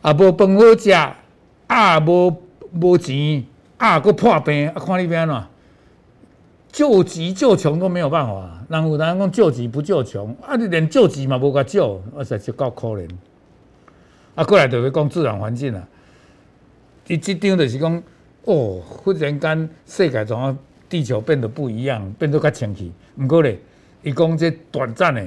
[0.03, 0.91] 啊无饭好食，
[1.67, 3.45] 啊无无钱，
[3.77, 5.35] 啊佫破病，啊看你变怎，
[6.71, 8.65] 救急救穷都没有办法。
[8.69, 13.09] 人有人讲救急不救穷，啊你连救急嘛无甲救，实在是够可怜。
[14.35, 15.83] 啊过来就要讲自然环境啊，
[17.07, 18.03] 伊即张就是讲，
[18.45, 20.57] 哦，忽然间世界怎啊？
[20.89, 22.91] 地球变得不一样，变得较清气。
[23.19, 23.59] 毋过咧，
[24.03, 25.23] 伊讲这短暂的，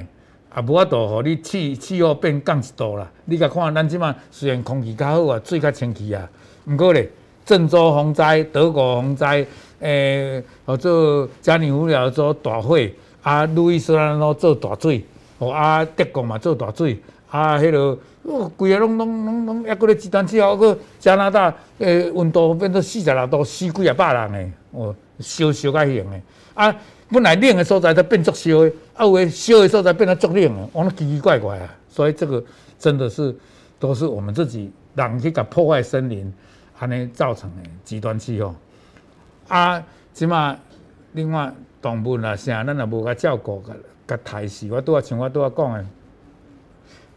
[0.56, 3.10] 也无法度，互你气气候变降一度啦。
[3.24, 6.28] 你甲看，咱即马虽然空气较好啊，水较清气啊，
[6.66, 7.08] 毋过咧，
[7.44, 9.46] 郑州洪灾、德国洪灾，
[9.80, 12.78] 诶、欸，或者加尼福尼亚州大火，
[13.22, 15.04] 啊，路易斯安那做大水，
[15.38, 24.94] 哦，啊，德国嘛做大水，啊，迄、落，哦，规个拢拢拢拢，抑搁咧极端气候，搁加拿大，诶、温度变做四十六度，死几啊百人诶，哦。
[25.22, 26.22] 烧烧较型诶，
[26.54, 26.76] 啊，
[27.08, 32.42] 本来冷诶所在，都变作烧诶，啊，有诶烧诶所在变得足冷诶，往那奇奇怪怪啊，所以这个
[32.78, 33.34] 真的是
[33.78, 36.32] 都是我们自己人去甲破坏森林，
[36.78, 38.54] 安尼造成诶极端气候。
[39.48, 39.82] 啊，
[40.12, 40.56] 即马
[41.12, 43.62] 另外动物啊，啥咱也无甲照顾，
[44.06, 45.86] 甲甲害死，我拄啊像我拄啊讲诶，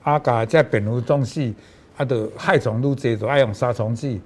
[0.03, 1.53] 啊，甲遮蝙蝠种死，
[1.97, 4.21] 啊，着害虫愈济，就爱用杀虫剂，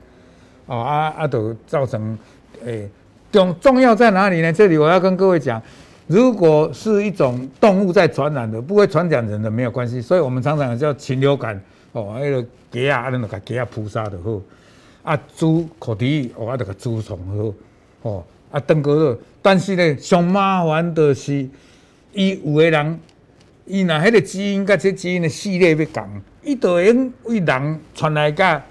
[0.65, 2.18] 哦，啊啊，着造成
[2.65, 2.89] 诶。
[3.32, 4.52] 重重要在哪里呢？
[4.52, 5.62] 这里我要跟各位讲，
[6.08, 10.02] 如果是一种动物在传染的，不会传染人的没有关系。
[10.02, 11.60] 所以我们常常叫禽流感
[11.92, 14.42] 哦，那个鸡啊，那个给鸡啊扑杀的好
[15.04, 17.20] 啊，猪可敌哦，那个猪虫
[18.02, 19.20] 好哦啊，登革热。
[19.42, 21.48] 但是呢，上麻烦的是，
[22.13, 23.00] 伊有的人，
[23.65, 26.92] 伊那迄个基因甲这基因的系列要共，伊就会
[27.24, 28.62] 为人传来个。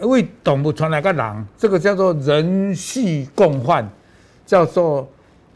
[0.00, 3.88] 为动物传来个人，这个叫做人畜共患，
[4.44, 5.08] 叫做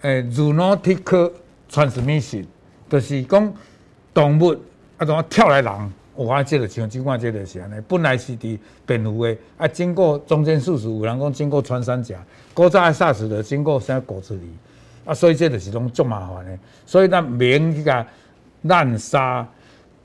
[0.03, 1.33] 诶 zoonotic
[1.70, 2.44] transmission，
[2.88, 3.53] 就是讲
[4.14, 4.57] 动物
[4.96, 12.16] 啊，怎么跳来人，我接着像，尽管接着是安尼，本来是伫蝙蝠诶，啊经过中间宿主，有人讲经过穿山甲，
[12.55, 18.07] 古早爱杀死的经过啥果子狸，啊，所以这就是种足麻烦诶，所以咱免去甲
[18.62, 19.46] 滥杀，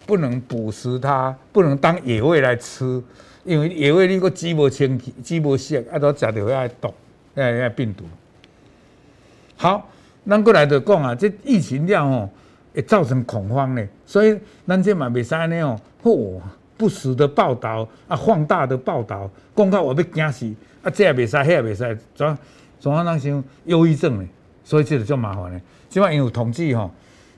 [0.05, 3.01] 不能捕食它，不能当野味来吃。
[3.43, 6.93] 因为野味你个鸡无清气，鸡无色，啊都食到遐毒，
[7.35, 8.05] 遐遐病毒。
[9.57, 9.89] 好，
[10.27, 12.29] 咱过来就讲啊，这疫情了吼，
[12.73, 13.85] 会造成恐慌呢。
[14.05, 16.39] 所以咱这嘛袂使安尼哦，嚯，
[16.77, 22.37] 不实的报道啊，放大的报道，讲到我要惊死，啊这也袂使，迄也袂使，怎
[22.79, 24.27] 怎啊人想忧郁症呢？
[24.63, 25.61] 所以这就足麻烦呢。
[25.89, 26.89] 即摆因有统计吼，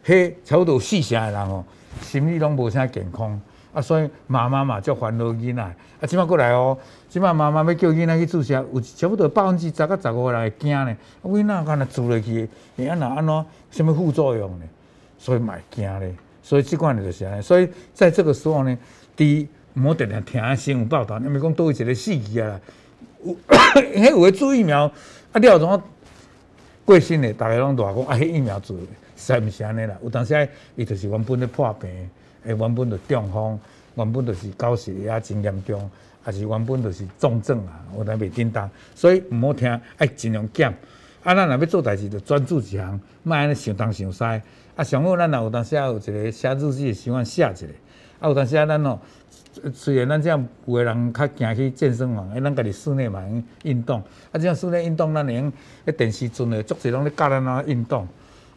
[0.05, 1.65] 迄差不多四成的人吼，
[2.01, 3.41] 心理拢无啥健康。
[3.75, 5.75] 啊，所以妈妈嘛就烦恼囡仔，啊，
[6.07, 6.77] 即摆过来哦，
[7.09, 10.95] 即摆妈妈要叫囡仔去注射，有差不多百分之十到十五人会惊呢。
[11.23, 12.47] 囡仔敢若注落去，
[12.77, 14.65] 会安那安怎，什么副作用呢？
[15.19, 16.15] 所以嘛会惊咧。
[16.41, 17.41] 所以即款就是安尼。
[17.41, 18.77] 所以在这个时候呢，
[19.13, 22.57] 第一，莫定定听新闻报道，你咪讲多一个死去啊。
[23.25, 23.35] 有，
[23.75, 24.89] 迄有诶注疫苗，
[25.33, 25.83] 啊，了怎
[26.85, 28.77] 过身诶，大家拢大讲啊，迄疫苗做，
[29.17, 29.97] 实毋是安尼啦。
[30.01, 30.47] 有当时
[30.77, 31.89] 伊就是原本咧破病。
[32.45, 33.59] 诶，原本就中风，
[33.95, 35.89] 原本就是高血压真严重，
[36.23, 40.69] 还是原本就是重症啊，我都袂叮当，所以毋好听，爱尽量减，
[41.23, 44.23] 啊，咱若要做代志，就专注一项，莫安尼想东想西。
[44.75, 47.67] 啊，上好咱若有当时啊有一个写日记的习惯写一个。
[48.19, 48.99] 啊，有当时啊，咱哦，
[49.73, 53.99] 虽然咱这样有个人较惊去健身房，诶，咱家己室内嘛用运动。
[54.31, 55.51] 啊，这样室内运动，咱用
[55.85, 58.07] 迄电视阵诶，足侪拢咧教咱怎运动。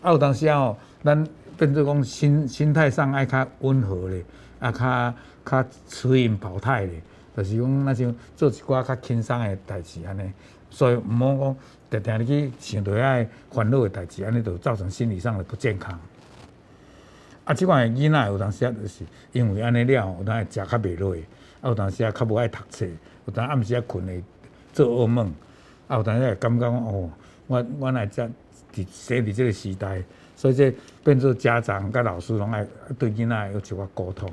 [0.02, 0.74] 啊，有当时啊，
[1.04, 1.26] 咱
[1.58, 4.24] 变做讲心心态上爱较温和咧，
[4.60, 7.02] 啊，较较持盈保泰咧，
[7.36, 10.32] 就是讲那像做一寡较轻松诶代志安尼。
[10.70, 11.56] 所以毋好讲。
[11.90, 15.98] 常常去想着遐烦恼的代志，安尼就造成心理上的不健康。
[17.44, 21.16] 啊，即款囡仔有当时啊，就是因为安尼了，有当会食较袂落，
[21.62, 22.86] 啊，有当时啊较无爱读册，
[23.24, 24.22] 有当暗时啊困会
[24.70, 25.32] 做噩梦，
[25.86, 27.10] 啊，有当时会感觉讲哦，
[27.46, 28.28] 我我来在
[28.74, 30.02] 伫生伫即个时代，
[30.38, 30.72] 所以这
[31.02, 32.64] 变做家长甲老师拢爱
[32.96, 34.30] 对囡仔有一寡沟通。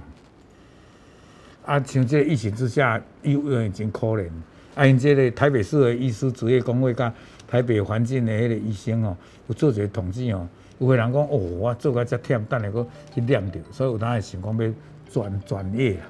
[1.65, 4.29] 啊，像这个疫情之下，医院已经可怜，
[4.75, 7.11] 啊，因这个台北市的医师职业工会甲。
[7.47, 9.15] 台北环境的迄个医生哦，
[9.47, 10.47] 有做一个统计哦，
[10.79, 14.73] 有个人讲哦，我做个遮忝，等下搁去念着，所以有当会想讲要
[15.11, 16.03] 转转业啊。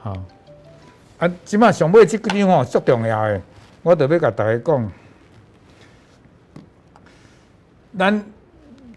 [0.00, 0.24] 好，
[1.18, 3.42] 啊，即马上尾即几点吼足重要的，
[3.82, 4.92] 我特别甲大家讲，
[7.98, 8.24] 咱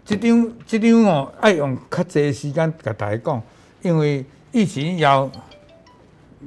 [0.04, 3.42] 即张即张哦，爱用较侪时间甲大家讲，
[3.82, 5.30] 因为疫情要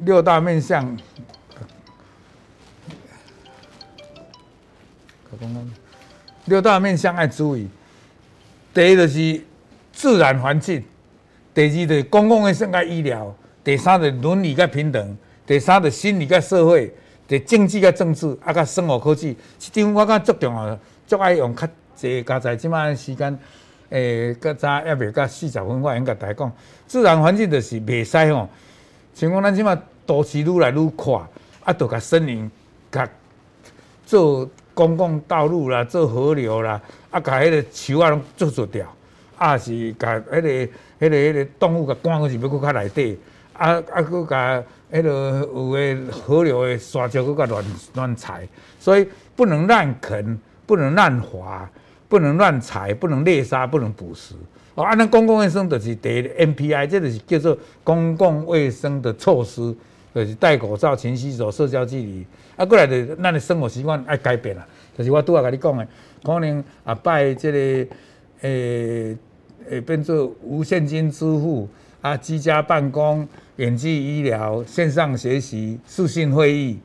[0.03, 0.97] 六大面向。
[6.45, 7.67] 六大面向爱注意，
[8.73, 9.41] 第一就是
[9.91, 10.81] 自然环境，
[11.53, 16.93] 第二就是公共卫生甲医疗，第三就是伦理甲平等，第三就是心理甲社会，
[17.27, 23.39] 第经济甲政治，啊甲生活科技，这张我感觉足重要，足爱用较济加在即马时间，
[23.89, 26.51] 诶，较早还未到四十分，我应甲大家讲，
[26.87, 28.49] 自然环境就是袂使吼，
[29.13, 29.75] 像讲咱即马
[30.05, 31.25] 都市愈来愈宽，
[31.63, 32.51] 啊，着甲森林
[32.91, 33.09] 甲
[34.05, 34.49] 做。
[34.75, 38.85] 公共道路啦，做河流啦，啊，甲迄个树啊拢做做掉，
[39.37, 43.17] 啊是甲迄个、迄个、迄个动物甲赶过去要搁较内底，
[43.53, 48.45] 啊啊，搁甲迄个有诶河流诶沙石搁较乱乱踩，
[48.77, 51.69] 所以不能滥垦，不能滥伐，
[52.07, 54.35] 不能乱采，不能猎杀，不能捕食。
[54.75, 59.75] 哦，啊，咱公共卫生就是第 NPI，这就是叫做公共卫生的措施。
[60.13, 62.25] 就是戴口罩、勤洗手、社交距离，
[62.55, 64.65] 啊，过来就咱的生活习惯要改变啦。
[64.97, 65.85] 就是我拄仔甲你讲的，
[66.23, 67.89] 可能啊拜这个诶
[68.39, 69.17] 诶、
[69.71, 71.67] 欸、变做无现金支付
[71.99, 73.27] 啊，居家办公、
[73.57, 76.79] 远距医疗、线上学习、视讯会议，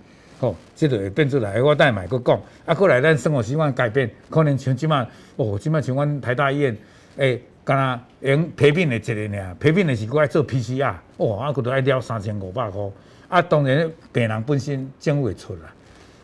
[0.81, 1.61] 即、个会变出来。
[1.61, 5.07] 我等下买个讲，啊，过来咱生活习惯改变，可能像即马
[5.37, 6.76] 哦，即马像阮台大医院
[7.16, 12.81] 诶，敢若用批评的一个尔，批评的是过来做 PCR，哦，啊，佫都爱了三千五百块。
[13.28, 15.72] 啊，当然病人本身整会出啦，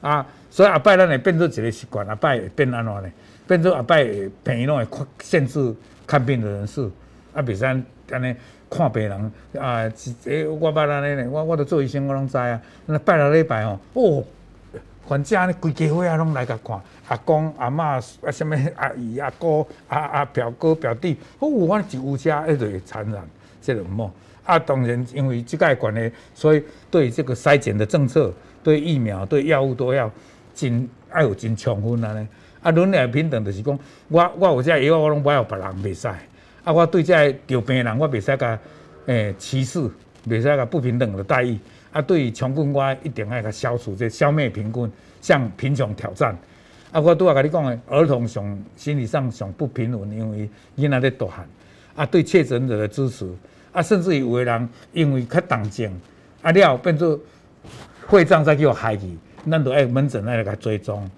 [0.00, 3.12] 啊，所以后摆咱会变做一个习惯，后摆会变安怎呢？
[3.46, 4.04] 变做后摆
[4.42, 5.74] 病院拢会限制
[6.06, 6.90] 看病的人数，
[7.34, 7.84] 啊，袂使安
[8.22, 8.34] 尼
[8.68, 9.88] 看病人啊，
[10.24, 12.60] 诶，我捌安尼呢，我我都做医生，我拢知啊。
[12.86, 14.24] 那拜六礼拜哦，哦，
[15.06, 23.22] 患者安尼规家伙啊拢来甲看，阿公阿嬷啊，什么阿姨阿哥阿阿表哥表弟，哦，我一有家一直会传染，
[23.60, 24.12] 即个唔好。
[24.44, 28.32] 啊，当然，因为即个关系，所以对这个筛检的政策、
[28.62, 30.10] 对疫苗、对药物都要
[30.54, 32.12] 真爱有真充分啊！
[32.12, 32.28] 呢
[32.62, 33.78] 啊，伦理平等就是讲，
[34.08, 36.08] 我我有这药，我拢买互别人袂使。
[36.08, 38.58] 啊，我对这得病人，我袂使甲
[39.06, 39.80] 诶歧视，
[40.28, 41.58] 袂使甲不平等的待遇。
[41.96, 44.92] 啊，对于穷困，我一定爱甲消除，这消灭贫困，
[45.22, 46.36] 向贫穷挑战。
[46.92, 51.48] 啊，我拄啊甲你讲诶，儿童上心理上上不平稳，因为囡仔咧大汉。
[51.94, 53.26] 啊，对确诊者的支持。
[53.72, 55.90] 啊，甚至于有个人因为较重症，
[56.42, 57.18] 啊了变做
[58.06, 59.16] 会长再叫害去，
[59.50, 61.10] 咱都爱门诊来甲追踪。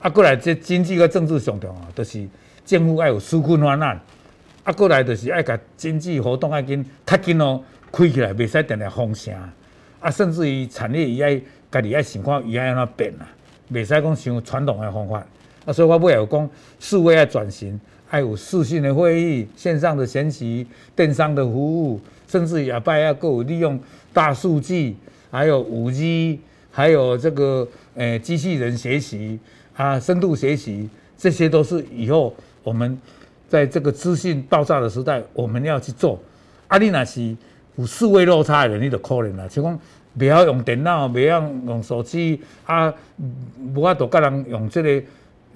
[0.00, 2.26] 啊，过来这经济个政治上重要，就是
[2.64, 4.00] 政府爱有纾困方案。
[4.64, 7.62] 啊，过来就是爱甲经济活动爱紧较紧哦
[7.92, 9.34] 开起来，袂使定定封城。
[10.00, 11.40] 啊，甚至于产业伊爱
[11.70, 13.28] 家己爱想看伊爱安怎变啊，
[13.72, 15.24] 袂使讲像传统的方法。
[15.64, 17.80] 啊，所以我尾有讲数位爱转型。
[18.08, 23.76] 还有视讯的会议、线上的学习、电商的服务，甚至也拜要够利用
[24.12, 24.94] 大数据，
[25.28, 26.38] 还有五 G，
[26.70, 27.66] 还有这个
[27.96, 29.40] 诶机器人学习
[29.74, 30.88] 啊，深度学习，
[31.18, 32.32] 这些都是以后
[32.62, 32.96] 我们
[33.48, 36.16] 在这个资讯爆炸的时代，我们要去做。
[36.68, 37.36] 啊，你那是
[37.76, 39.46] 有数位落差的人，你就可能啦。
[39.48, 39.78] 像讲
[40.18, 42.92] 不要用电脑，不要用手机啊，
[43.74, 45.06] 无法度跟人用这个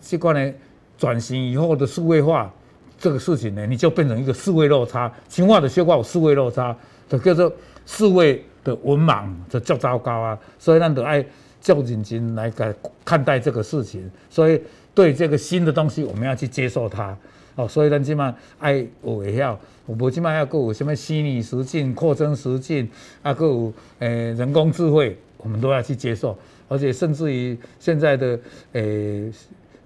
[0.01, 0.55] 习惯的。
[1.01, 2.53] 转型以后的数位化
[2.99, 6.77] 这个事情呢，你就变成一个数位落差，情况的修化有数位落差，
[7.09, 7.51] 就叫做
[7.87, 10.39] 数位的文盲，就较糟糕啊。
[10.59, 11.25] 所以咱就爱
[11.59, 14.61] 较认真来看看待这个事情，所以
[14.95, 17.17] 对这个新的东西，我们要去接受它。
[17.57, 22.89] 哦，所以咱起码爱学会晓，有无起码要有什么虚拟实境、扩增实境，
[23.23, 26.39] 啊，还有诶人工智慧，我们都要去接受。
[26.69, 28.39] 而且甚至于现在的
[28.73, 29.31] 诶、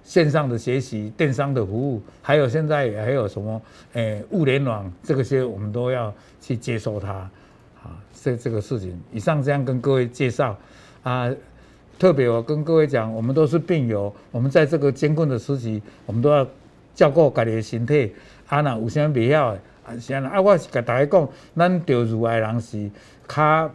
[0.04, 3.60] 线上的学习、电商的服务，还有现在还有什么
[3.94, 7.12] 诶、物联网，这个些我们都要去接受它。
[7.82, 10.56] 啊，这这个事情，以上这样跟各位介绍
[11.02, 11.30] 啊。
[12.04, 16.46] 特别我跟各位讲，我们都是病友，我们在这个艰困的时期，我们都要。
[16.94, 18.14] 照顾家己的身体，
[18.46, 22.88] 啊，若有啥未晓的，啊，是安尼啊，我是甲大家讲，咱得乳癌人是
[23.26, 23.70] 较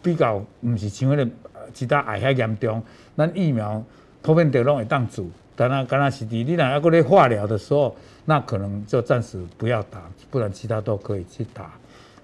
[0.00, 1.28] 比较，毋是像迄个
[1.74, 2.80] 其他癌遐严重，
[3.14, 3.84] 咱疫苗
[4.22, 5.26] 普遍着拢会当做，
[5.56, 11.72] 但若敢若是伫你若还搁咧化疗的时候，那可能就暂时不要打，不然其他都可以去打，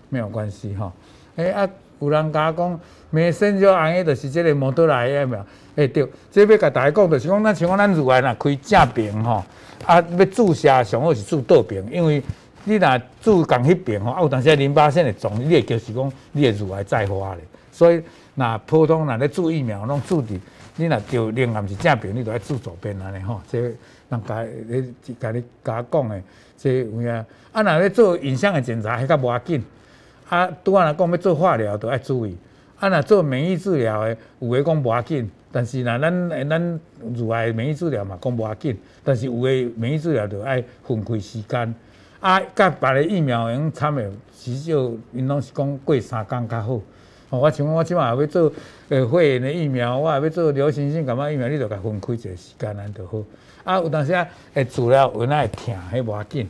[0.08, 0.90] 没有关系哈。
[1.36, 1.68] 诶、啊，
[2.00, 2.80] 有人甲我讲，
[3.10, 5.38] 美生就安尼，就是即个莫德纳疫苗，
[5.76, 9.44] 诶、欸、对，即要甲大家讲，就是讲咱像讲咱乳癌若开正病吼。
[9.86, 12.22] 啊，要注射上好是注倒边，因为
[12.64, 17.44] 你若注共迄边吼，啊有当时淋巴腺会肿，你会就是讲你会乳癌再发咧。
[17.70, 18.02] 所以
[18.34, 20.38] 若普通若咧注疫苗，拢注伫
[20.76, 23.40] 你若着另外是正病，你着爱注左边安尼吼。
[23.50, 24.84] 这人家咧
[25.18, 26.22] 甲你甲我讲诶，
[26.56, 27.08] 这有影。
[27.52, 29.64] 啊，若咧做影像诶检查，迄较无要紧。
[30.28, 32.36] 啊，拄仔来讲要做化疗，着爱注意。
[32.78, 35.30] 啊，若做免疫治疗诶，有诶讲无要紧。
[35.50, 36.80] 但是若，咱咱
[37.14, 38.78] 乳癌免疫治疗嘛，讲无要紧。
[39.02, 41.74] 但是有诶免疫治疗就爱分开时间。
[42.20, 46.74] 啊，甲别个疫苗用参诶，至少因拢是讲过三工较好。
[47.30, 48.52] 哦，我像我即马也要做
[48.90, 53.22] 诶肺炎诶疫苗，我也要做流行性感冒疫苗，你着甲分开一个时间安就好。
[53.64, 56.48] 啊，有当时啊，会治疗有哪会疼，迄无要紧。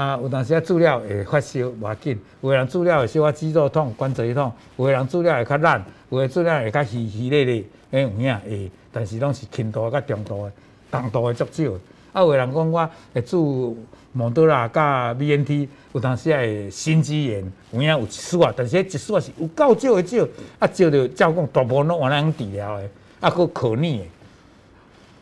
[0.00, 2.18] 啊，有当时啊，治疗会发烧无要紧。
[2.40, 7.62] 有诶人治疗会小可肌肉痛、关节痛；有诶人治疗会较烂，有诶治疗会较稀稀咧咧。
[7.90, 10.52] 诶有影会，但是拢是轻度甲中度诶，
[10.90, 11.72] 重度的足少。
[12.14, 13.76] 啊，有诶人讲我会注
[14.12, 20.24] 莫德纳甲 BNT，有当时会心肌炎，有影有一丝啊，但是迄一丝是有够少诶少，
[20.60, 22.88] 啊少着照讲大部分拢往咱治疗诶，
[23.20, 24.08] 啊佫可逆诶，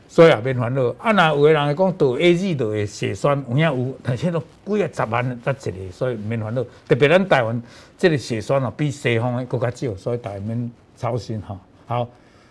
[0.09, 0.93] 所以也免烦恼。
[0.99, 6.65] 啊，若有诶人会讲得 A G 得会血栓，有影有，但是都几啊十万才一个，所以免烦恼。
[6.89, 7.63] 特别咱台湾
[7.97, 11.57] 即个血栓哦，比西方诶佫较少，所以大家免操心吼。
[11.87, 12.09] 好。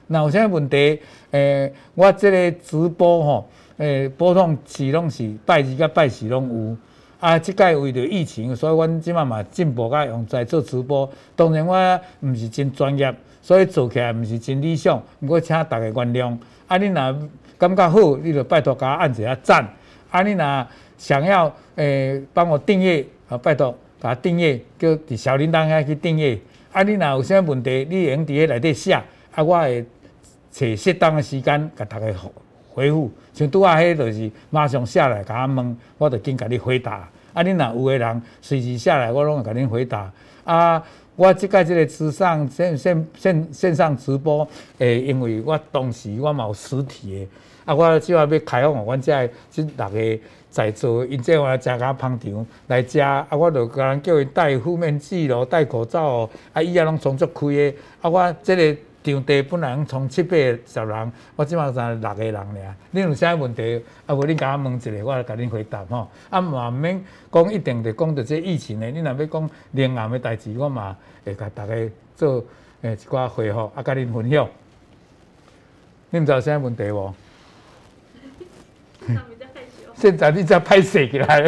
[0.10, 1.02] 那有啥问题？
[1.32, 6.78] 诶、我这个直播吼，诶、欸，播放器拢是拜二甲拜四拢有。
[7.20, 11.10] 啊，即届为着疫情，所以阮即马嘛进步甲用在做直播。
[11.36, 14.98] 当然我毋是真专业，所以做起来毋是真理想。
[15.20, 16.38] 毋过请大家原谅。
[16.70, 17.20] 啊，你若
[17.58, 19.68] 感觉好，你就拜托甲我按一下赞。
[20.10, 26.40] 啊，你若想要诶帮、我订阅，啊，拜托甲我订阅，叫伫小铃铛遐去订阅。
[26.72, 29.86] 啊，你若有啥问题，你用伫迄内底写，啊，我会。
[30.50, 32.08] 找适当的时间，甲大家
[32.74, 33.12] 回复。
[33.32, 37.08] 像拄仔迄，就是马上下来甲我问，我就紧甲你回答。
[37.34, 40.12] 啊，你若有个人随时下来，我拢会甲你回答。
[40.44, 40.82] 啊，
[41.16, 44.48] 我即个即个直上线线线线上直播，
[44.80, 47.28] 诶、因为我当时我嘛有实体的，
[47.68, 58.78] 啊，我即话要开放，阮遮即六个在座，因这我食甲捧场来食，啊，我就甲人叫伊戴护面具咯，戴口罩哦，啊，伊也拢创作开的，啊，我即、个。
[59.04, 62.76] 场地本来从七八十人，我即马才六个人尔。
[62.94, 63.82] 恁有啥问题？
[64.06, 66.10] 啊，无恁甲我问一个，我来甲恁回答吼。
[66.30, 67.02] 啊，嘛毋免
[67.32, 68.88] 讲一定着讲着这疫情的。
[68.88, 70.94] 恁若要讲另外的代志，我嘛
[71.24, 71.74] 会甲大家
[72.18, 72.44] 做
[72.82, 74.46] 诶一寡回复，啊，甲恁分享。
[76.12, 77.14] 恁知有啥问题无？
[80.00, 81.44] 现在你才拍摄起来，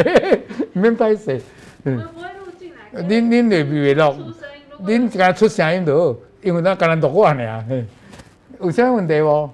[0.74, 1.38] 毋 免拍摄。
[1.84, 1.98] 嗯。
[1.98, 3.02] 我不会录进来。
[3.02, 4.34] 恁恁会不会录？
[4.84, 6.18] 恁只个出声音就好。
[6.42, 7.64] 因为咱干咱独我尔，
[8.60, 9.50] 有啥问题无？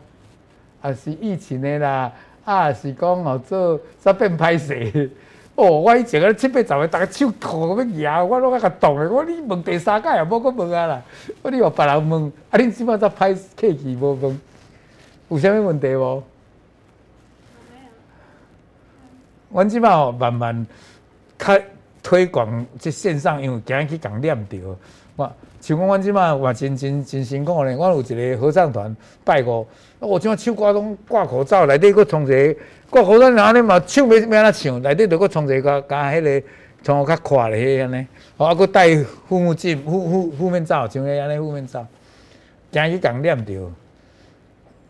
[0.80, 2.12] 啊是疫情的啦，
[2.44, 5.11] 啊是讲哦做煞变歹势。
[5.57, 9.11] 哦，我以前个七八十个，逐个手吐要赢，我拢较冻的。
[9.11, 11.03] 我你问第三届也无搁问啊啦。
[11.42, 14.40] 我你互别人问，啊恁即摆煞歹客气无问，
[15.28, 16.22] 有啥物问题无？
[19.53, 20.66] 阮即摆吼慢慢
[21.38, 21.62] 开
[22.03, 24.59] 推广即线上，因为今日去共念着
[25.16, 25.32] 我。
[25.61, 27.74] 像讲，阮即马嘛真真真辛苦咧。
[27.74, 28.94] 阮有一个合唱团
[29.24, 29.66] 拜五，
[29.99, 32.57] 我即马唱歌拢挂口罩，内底佫创一个
[32.90, 34.82] 挂口罩，然后咧嘛唱要要安怎唱？
[34.82, 36.47] 内底着佫创一个加迄个
[36.82, 41.84] 创较宽的迄安尼，啊佫戴护目镜、护护护面罩，像迄安尼护面罩。
[42.70, 43.70] 今日去共念着，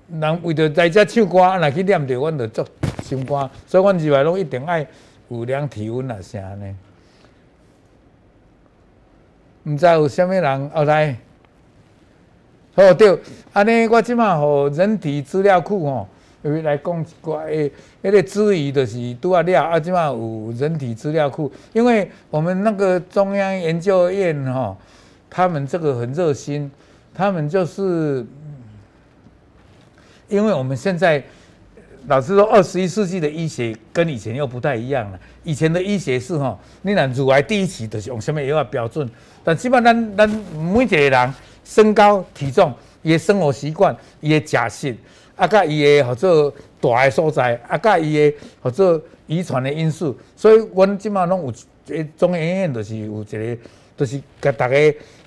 [0.09, 2.65] 人为着在遮唱歌，啊若去念着，阮着足
[3.03, 3.51] 心肝。
[3.67, 4.87] 所以阮入来拢一定爱
[5.29, 6.75] 有量体温啊，啥安尼。
[9.65, 11.17] 毋知有啥物人后来
[12.77, 13.19] 哦对，
[13.53, 16.09] 安尼我即马吼人体资料库吼，
[16.43, 24.77] 来讲一寡诶，迄个质疑就是拄啊了，啊即马有人体资料库，因为我们那个中央研究院吼，
[25.29, 26.71] 他们这个很热心，
[27.13, 28.25] 他们就是，
[30.29, 31.23] 因为我们现在。
[32.09, 35.19] 老实说，二十一世纪的医学跟以前又不太一样了。
[35.43, 39.11] 以前的医学是吼，你若乳癌第一期就是用什么药标准，
[39.43, 42.73] 但基本咱咱每一个人身高体重、
[43.03, 44.97] 伊的生活习惯、伊的食食，
[45.35, 51.53] 啊，甲伊的或者大的所在，啊，甲伊的或者遗传的因素，所以阮即马拢有
[51.93, 53.59] 诶中医院就是有一个，
[53.97, 54.77] 就是甲大家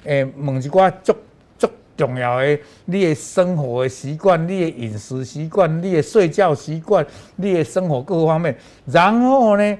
[0.05, 1.13] 诶问一寡足。
[1.99, 9.77] 重要的，你的生活的习惯，你的饮食习惯，你的睡觉习惯，你的生活各个方面，然后呢，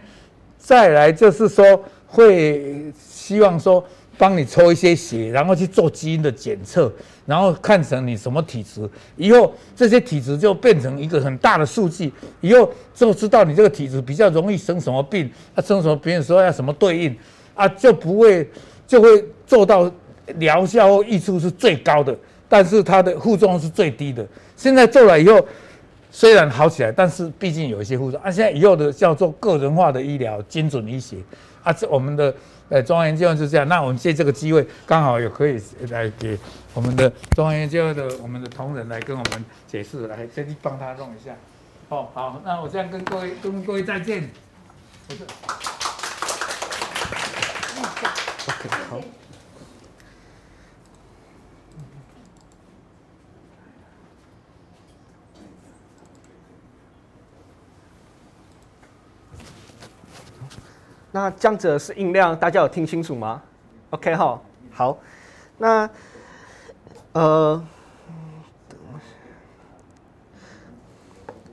[0.57, 1.63] 再来就是说，
[2.05, 3.82] 会希望说
[4.17, 6.91] 帮你抽一些血，然后去做基因的检测，
[7.26, 12.11] 然后看成你什么体质，以后这些体质就变成一个很大的数据，
[12.41, 17.15] 以后就知道你这个体质比较容易生什么病，啊，生什么病的时候要什么对应，
[17.55, 18.45] 啊，就不会
[18.86, 19.89] 就会做到。
[20.38, 22.15] 疗效益处是最高的，
[22.47, 24.25] 但是它的副作用是最低的。
[24.55, 25.45] 现在做了以后，
[26.11, 28.21] 虽然好起来，但是毕竟有一些副作用。
[28.21, 31.17] 啊，现在以后的叫做个人化的医疗、精准医学
[31.63, 32.34] 啊，这我们的
[32.69, 33.67] 呃中央研究院是这样。
[33.67, 36.38] 那我们借这个机会，刚好也可以来给
[36.73, 41.36] 我们的中央研究院的我们的同仁来跟我们解释，来先去帮他弄一下。
[41.89, 44.30] 哦，好，那我这样跟各位跟各位再见。
[48.47, 48.99] OK，好。
[61.12, 63.41] 那这样子是音量，大家有听清楚吗
[63.89, 64.39] ？OK 哈，
[64.72, 64.97] 好。
[65.57, 65.89] 那
[67.12, 67.62] 呃，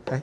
[0.07, 0.23] 来，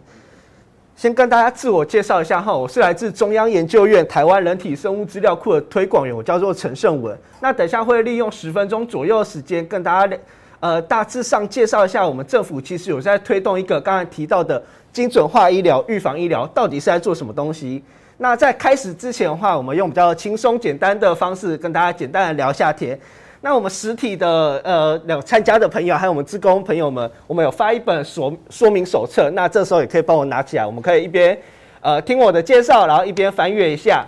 [0.96, 7.18] 先跟大家自我介绍一下哈，我是来自中央研究院台湾人体生物资料库的推广员，我叫做陈胜文。
[7.42, 10.18] 那等一下会利用十分钟左右的时间，跟大家
[10.60, 14.64] 呃大致上介绍一下，我们政府其实有在推动一个刚才提到的
[14.94, 17.84] 精准化医疗、预防医疗，到底是在做什么东西？
[18.24, 22.98] 那在开始之前的话，我们用比较轻松简单的方式跟大家简单的聊一下天。
[23.42, 29.30] 那我们实体的呃两参加的朋友，还有我们职工朋友们，我们有发一本说说明手册。
[29.32, 31.38] 那这时候也可以帮我拿起来，我们可以一边
[31.82, 34.06] 呃听我的介绍，然后一边翻阅一下。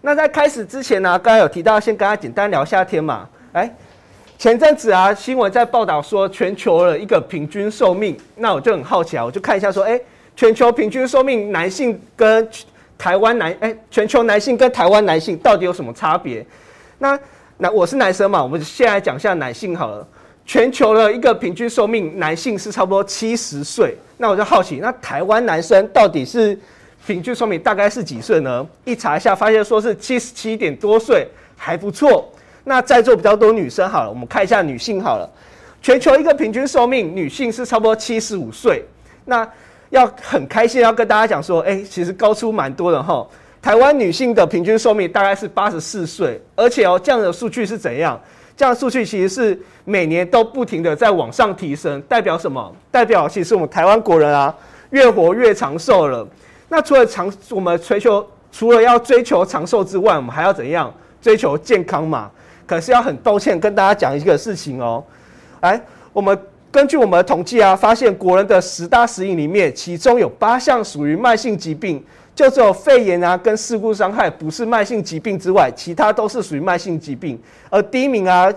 [0.00, 3.28] 那在开始之前呢，刚刚有提到，先跟大家简单聊一下天嘛。
[3.52, 3.72] 哎，
[4.36, 10.00] 前阵子啊，新闻在报道说全球的一个平均寿命，那我就很好奇啊，我就看一下说，哎，
[10.34, 12.48] 全球平均寿命男性跟
[12.96, 16.44] 台湾男哎，全球男性跟台湾男性到底有什么差别？
[16.98, 17.18] 那
[17.58, 20.06] 那我是男生嘛，我们先来讲一下男性好了。
[20.46, 23.96] 全球的一个平均寿命，男性是差不多七十岁。
[24.18, 26.58] 那我就好奇，那台湾男生到底是
[27.06, 28.66] 平均寿命大概是几岁呢？
[28.84, 31.26] 一查一下，发现说是七十七点多岁，
[31.56, 32.30] 还不错。
[32.64, 35.28] 那在座比较多女生好了，我们看一下女性好了。
[35.80, 38.84] 全球一个平均寿命，女性是差不多七十五岁。
[39.24, 39.48] 那
[39.90, 43.26] 要很开心，要跟大家讲说，哎、其实高出蛮多的哈。
[43.62, 48.20] 台湾女性的平均寿命大概是八十四岁，而且哦，这样的数据是怎样？
[48.56, 52.74] 这样的数据其实是每年都不停的在往上提升，代表什么？
[52.90, 54.54] 代表其实我们台湾国人啊，
[54.90, 56.26] 越活越长寿了。
[56.68, 60.92] 那除了长，我们追求除了要追求长寿之外，我们还要怎样？
[61.22, 62.30] 追求健康嘛。
[62.66, 65.02] 可是要很抱歉跟大家讲一个事情哦，
[65.60, 65.80] 哎，
[66.12, 66.38] 我们。
[66.74, 72.04] 根据我们的统计啊，发现国人的十大死因里面，其中有八项属于慢性疾病，
[72.34, 77.40] 就只有肺炎啊跟事故伤害不是慢性疾病之外，其他都是属于慢性疾病。
[77.70, 78.52] 而第一名啊，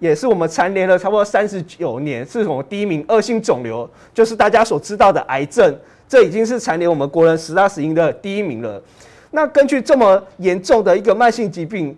[0.00, 5.74] 也是我们蝉联了差不多三十九年，是我们第一名恶性肿瘤，就是大家所知道的癌症，
[6.06, 8.82] 这已经是蝉联我们国人十大死因的第一名了。
[9.30, 11.96] 那根据这么严重的一个慢性疾病，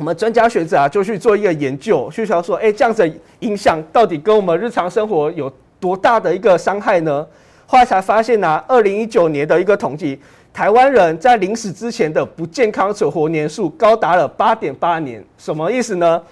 [0.00, 7.26] 我们专家学者啊，就去做一个研究，去想说，哎，这样子影响到底跟我们日常生活有多大的一个伤害呢？
[7.66, 10.18] 后来才发现呢、啊，二零一九年的一个统计，
[10.54, 15.22] 台湾人在临死之前的不健康存活年数高达了八点八年。
[15.36, 16.22] 什么意思呢？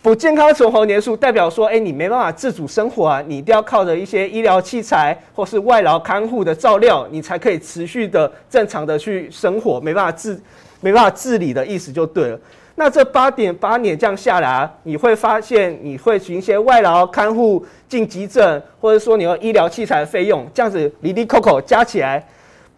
[0.00, 10.40] 不健康存活年数代表说，哎，你没办法自主生活啊，你一定要靠着一些医疗器材或是外劳看护的照料，你才可以持续的正常的去生活，没办法自
[10.80, 12.38] 没办法自理的意思就对了。
[12.78, 22.22] 那这八点八年这样下来，你会发现你会寻一些外劳看护进急诊，或者说你要医疗器材的费用，这样子哩哩扣扣加起来，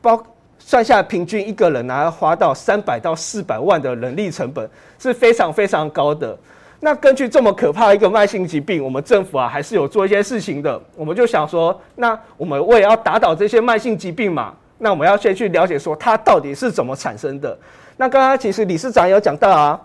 [0.00, 0.22] 包
[0.60, 4.70] 算下平均一个人啊要花到三百到四百万的人力成本，
[5.00, 6.38] 是非常非常高的。
[6.78, 10.80] 那根据这么可怕一个慢性疾病，我们政府啊还是有做一些事情的。
[10.94, 17.58] 我们就想说，那我们为了要打倒这些慢性疾病嘛，那我们要先去了解说它到底是怎么产生的。
[18.00, 19.80] 那刚刚其实理事长有讲到啊，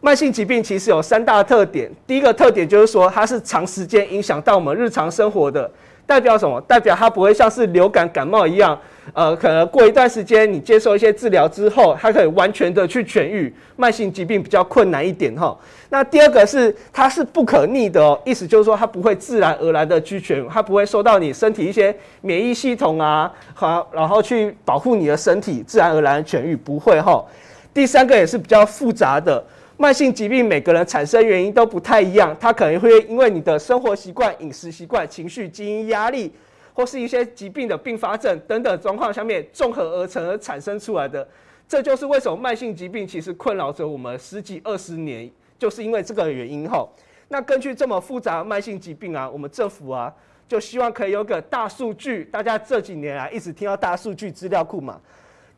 [0.00, 1.90] 慢性疾病其实有三大特点。
[2.06, 5.70] 第一个特点就是说它是长时间影响到我们日常生活的。
[6.06, 6.60] 代表什么？
[6.68, 8.78] 代表它不会像是流感、感冒一样，
[9.12, 13.52] 呃，可能过一段时间你接受一些治疗之后，它可以完全的去痊愈。
[13.74, 15.58] 慢性疾病比较困难一点哈。
[15.88, 27.20] 那第二个是它是不可逆的哦，意思就是说它不会自然而然的去痊愈，它不会受到你身体一些免疫系统啊，好，然后去保护你的身体自然而然痊愈，不会哈。
[27.74, 29.44] 第三个也是比较复杂的。
[29.78, 36.32] 慢性疾病每个人产生原因都不太一样，它可能会因为你的生活习惯、饮食习惯、情绪、基因、压力，
[36.72, 41.26] 或是一些疾病的并发症等等状况下面综合而成而产生出来的。
[41.68, 46.88] 这就是为什么慢性疾病其实困扰着我们十几二十年，就是因为这个原因哈。
[47.28, 50.10] 那根据这么复杂的慢性疾病啊，我们政府啊
[50.48, 54.98] 就希望可以有个大数据，大家这几年来一直听到大数据资料库嘛。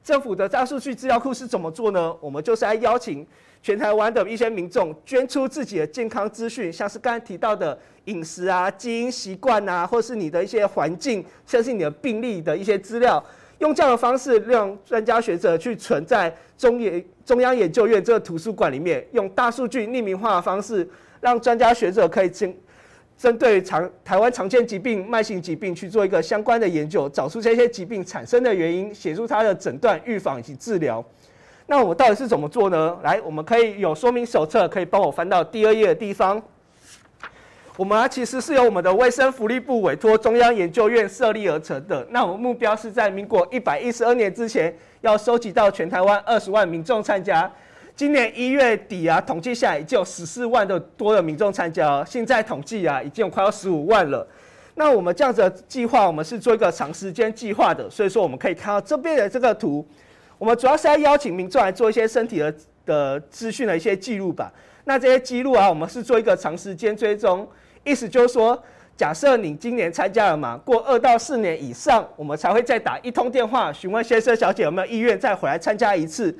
[0.02, 2.12] 政府的大数据资料库是怎么做呢？
[2.20, 3.24] 我们就是来邀请。
[3.62, 13.22] 全台湾的一些民众捐出自己的健康资讯，像是刚才提到的饮食啊、基因习惯啊，或是你的一些环境，像是你的病例的一些资料，
[13.58, 20.88] 用这样的方式让专家学者去存在中研中央研究院这个图书馆里面，用大数据匿名化的方式，
[21.20, 22.56] 让专家学者可以针
[23.18, 31.04] 针对常台湾常见疾病、慢性疾病去做一个相关的研究，找出这些疾病产生的原因，写出它的诊断、预防以及治疗。
[31.70, 32.96] 那我们到底是怎么做呢？
[33.02, 36.42] 来，我们可以有说明手册，可以帮我翻到第二页的地方。
[37.76, 42.06] 我们啊，其实是由我们的卫生福利部委托中央研究院设立而成的。
[42.08, 47.50] 那我们目标是在民国一百一十二年之前，要收集到全台湾二十万民众参加。
[47.94, 52.02] 今年一月底啊，统计下来已经有十四万的多的民众参加。
[52.06, 54.26] 现在统计啊，已经有快要十五万了。
[54.74, 59.86] 那我们这样子的计划，我们是做一个长时间计划的，所以说我们可以看到这边的这个图。
[60.38, 62.54] 我们主要是要邀请民众来做一些身体的
[62.86, 64.52] 的资讯的一些记录吧。
[64.84, 67.46] 那这些记录啊，我们是做一个长时间追踪，
[67.84, 68.58] 意思就是说，
[68.96, 76.34] 假设你今年参加了嘛，过二到四年以上，我们才会再打一通电话询问先生小姐有没有意愿再回来参加一次。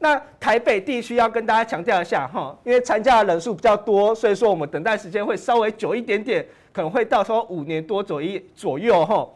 [0.00, 6.44] 那台北地区要跟大家强调一下哈，因为参加的人数比较多，所以说我们等待时间会稍微久一点点，
[6.74, 9.26] 可能会到时候五年多左右左右哈。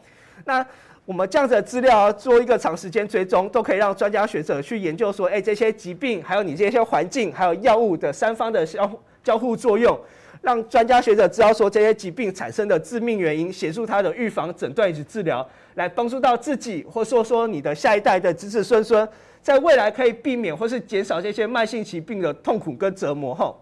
[0.45, 0.63] 那
[1.09, 9.99] 我们这样子的资料做一个长时间追踪，都可以让专家学者去研究说，哎，这些疾病，还有你这些环境，还有药物的三方的交交互作用，
[10.43, 15.43] 让专家学者知道说这些疾病产生的致命原因，协助他的预防、诊断以及治疗，
[15.73, 19.09] 来帮助到自己，或说说你的下一代的子子孙孙，
[19.41, 23.33] 在未来可以避免或是减少这些慢性疾病的痛苦跟折磨。
[23.33, 23.59] 吼，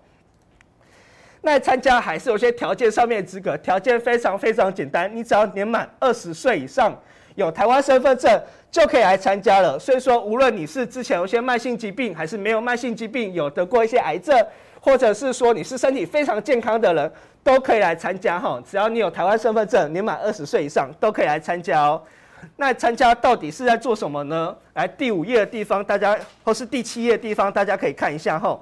[1.44, 6.94] 那参加还是有些条件上面的资格，条件非常非常简单，你只要年满二十岁以上。
[7.38, 14.36] 有台湾身份证就可以来参加了，所以说无论你是之前有些慢性疾病，还是没有慢性疾病，有得过一些癌症，
[14.82, 17.12] 或者是说你是身体非常健康的人，
[17.44, 18.60] 都可以来参加哈。
[18.68, 22.02] 只要你有台湾身份证，年满二十岁以上，都可以来参加哦。
[22.56, 24.56] 那参加到底是在做什么呢？
[24.74, 28.60] 来第五页的地方，大家或是第七页地方，大家可以看一下哈。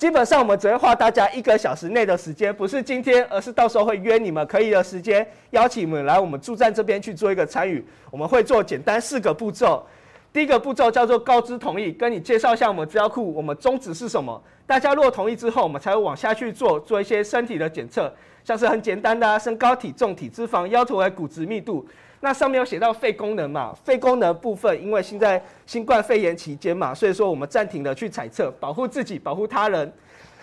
[0.00, 7.84] 基本上我们只会花大家一个小时内的时间，不是今天，而是到时候会约你们可以的时间，邀请你们来我们驻站这边去做一个参与。
[8.10, 9.84] 我们会做简单四个步骤，
[10.32, 14.42] 第一个步骤叫做告知同意，跟你介绍一下我们资料库，我们宗旨是什么。
[14.66, 18.10] 大家如果同意之后，我们才会往下去做做一些身体的检测，
[18.42, 21.86] 像是很简单的，身高、体重、体脂肪、腰臀围骨质密度。
[22.22, 23.74] 那上面有写到肺功能嘛？
[23.82, 29.90] 肺功能部分，因为现在新冠肺炎期间嘛，所以说我们暂停了去采测，保护自己，保护他人。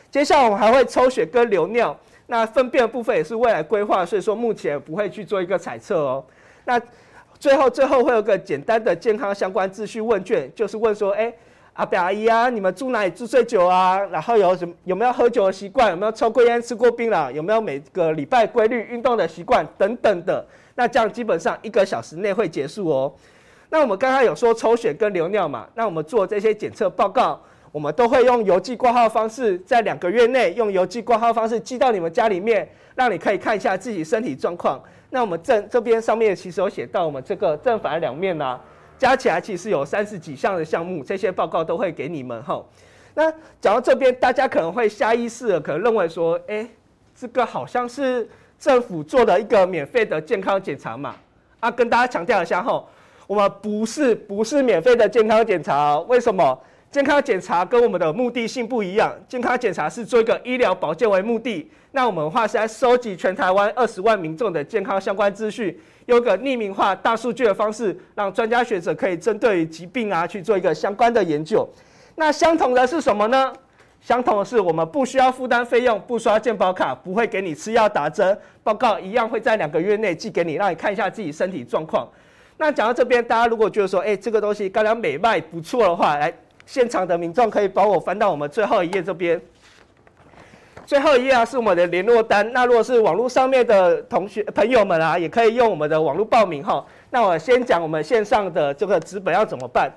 [0.10, 6.26] 接下来我们还会抽血跟留尿，那粪便部分也是未来规划，所以说目前不会去做一个采测哦。
[6.66, 6.82] 那
[7.38, 11.32] 最后最后会有个简单的健康相关秩序问卷，就是问说，哎，
[11.74, 14.00] 阿伯阿姨啊，你们住哪里住最久啊？
[14.00, 15.92] 然后有什么有没有喝酒的习惯？
[15.92, 17.32] 有没有抽过烟、吃过槟榔？
[17.32, 19.64] 有没有每个礼拜规律运动的习惯？
[19.78, 20.44] 等等的。
[20.78, 23.12] 那这样基本上一个小时内会结束哦。
[23.70, 25.68] 那我们刚刚有说抽血跟留尿嘛？
[25.74, 34.80] 那我们做这些检测报告，我们都会用邮寄挂号方式，在两个月内用邮寄挂号方式寄到你们家里面，让你可以看一下自己身体状况。
[35.10, 38.62] 那我们正这边上面其实有写到我们这个正反两面啊，
[39.00, 42.64] 加起来其实有三十几项的项目，这些报告都会给你们哈。
[43.16, 46.66] 那讲到这边，大家可能会下意识的可能认为说，哎，
[47.16, 48.30] 这个好像是。
[48.60, 51.16] 政府做的一个免费的健康检查嘛，
[51.60, 52.88] 啊，跟大家强调一下吼，
[53.28, 56.06] 我们不是不是免费的健康检查哦。
[56.10, 56.60] 为什么？
[56.90, 71.68] 健康检查跟我们的目的性不一样，健康检查是做一个医疗保健为目的，那我们的话是来收集全台湾二十万民众的健康相关资讯，用个匿名化大数据的方式，让专家学者可以针对于疾病啊去做一个相关的研究。
[72.16, 73.52] 那相同的是什么呢？
[74.02, 82.08] 相同的是，我们不需要负担费用，不刷健保卡，不会给你吃药打针，报告一样会在两个月内寄给你，让你看一下自己身体状况。
[82.58, 86.34] 那讲到这边，大家如果觉得说，哎、这个东西刚刚美卖不错的话，来，
[86.66, 89.40] 现场的民众可以帮我翻到我们最后一页这边。
[90.86, 92.50] 最后一页啊，是我们的联络单。
[92.54, 96.86] 那如果是网络上面的同学朋友们啊，也可以用我们的网络报名哈。
[97.10, 99.92] 那我先讲我们线上的这个纸本要怎么办。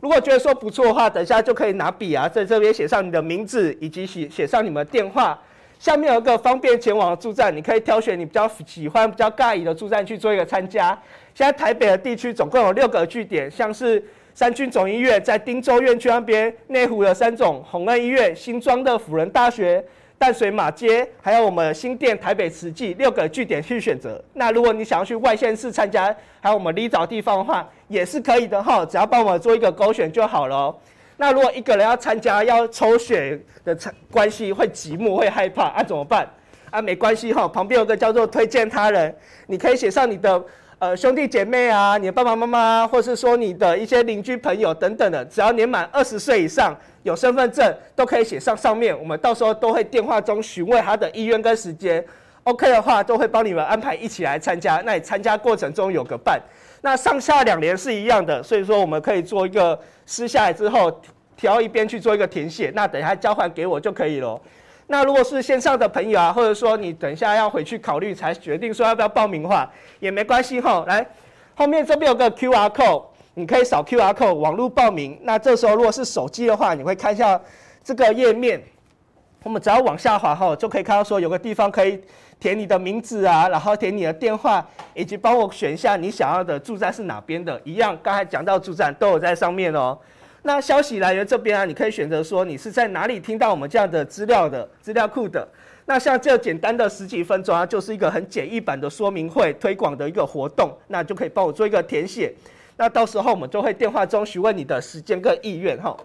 [0.00, 5.38] 如果觉得说不错的话，等一下就可以拿笔啊，在这边写上你的名字以及写写上你们的电话。
[5.78, 10.98] 下面有一个方便前往的驻站，你可以挑选你比较喜欢、比较尬意的驻站去做一个参加。
[11.34, 14.02] 现在台北的地区总共有六个据点，像是
[14.34, 19.84] 三军总医院在汀州院区那边，内湖的三总弘恩医院，新庄的辅仁大学。
[20.18, 24.22] 淡水马街，还有我们新店、台北慈济六个据点去选择。
[24.32, 28.84] 那如果你想要去外县市参加，还有我们离岛地方的话，也是可以的哈。
[28.86, 30.74] 只要帮我们做一个勾选就好了。
[31.18, 33.76] 那如果一个人要参加要抽血的
[34.10, 36.28] 关系会寂寞会害怕啊，怎么办？
[36.70, 39.14] 啊，没关系哈，旁边有个叫做推荐他人，
[39.46, 40.42] 你可以写上你的。
[40.78, 46.76] 呃，兄弟姐妹啊，你的爸爸妈妈，或是说你的一些邻居朋友等等的，只要年满二十岁以上，
[47.06, 48.98] 有身份证，都可以写上上面。
[48.98, 52.04] 我们到时候都会电话中询问他的意愿跟时间
[52.42, 54.82] ，OK 的话，都会帮你们安排一起来参加。
[54.84, 56.40] 那你参加过程中有个伴，
[56.82, 61.00] 那上下两联是一样的，所以说我们可以做一个撕下来之后，
[61.36, 64.40] 挑一边去做一个填写，那等一下交还给我就可以了。
[64.88, 70.84] 那如果是线上的朋友啊，或者说你等一下要回去考虑才决定说要不要报名的话，也没关系哈。
[70.88, 71.06] 来，
[71.54, 73.04] 后面这边有个 QR code，
[73.38, 75.18] 你可以扫 QR code 网络报名。
[75.22, 77.38] 那这时候如果是手机的话，你会看一下
[77.84, 78.62] 这个页面，
[79.42, 82.00] 我们只要往下滑后，就可以看到说有个地方可以
[82.40, 89.98] 填你的名字啊，然后填你的电话，以及帮我选一下你想要的住站是哪边的，一样刚才讲到住站都有在上面哦。
[90.40, 95.46] 那消息来源这边啊，你可以选择说你是在哪里听到我们这样的资料的资料库的。
[95.84, 102.32] 那像这简单的十几分钟啊，就是一个很简易版的说明会推广的一个活动，那就可以帮我做一个填写。
[102.76, 105.96] 那到时候我们就会电话中询问你的时间跟意愿哈。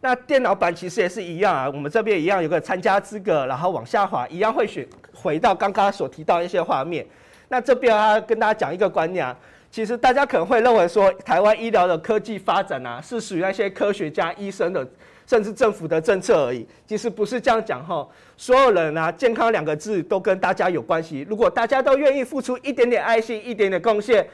[0.00, 7.06] 那电脑版其实也是一样啊，我们这边一样有个参加资格，然后往下滑，一样会选回到刚刚所提到一些画面。
[7.48, 9.36] 那这边啊，跟大家讲一个观念啊。
[9.70, 14.86] 其实大家可能会认为说，台湾医疗的科技发展啊，是属于那些科学家、医生的，
[15.26, 16.66] 甚至政府的政策而已。
[16.86, 21.26] 其实不是这样讲哈，所有人啊，健康两个字都跟大家有关系。
[21.28, 24.26] 如果大家都愿意付出一点点爱心、一点点贡献，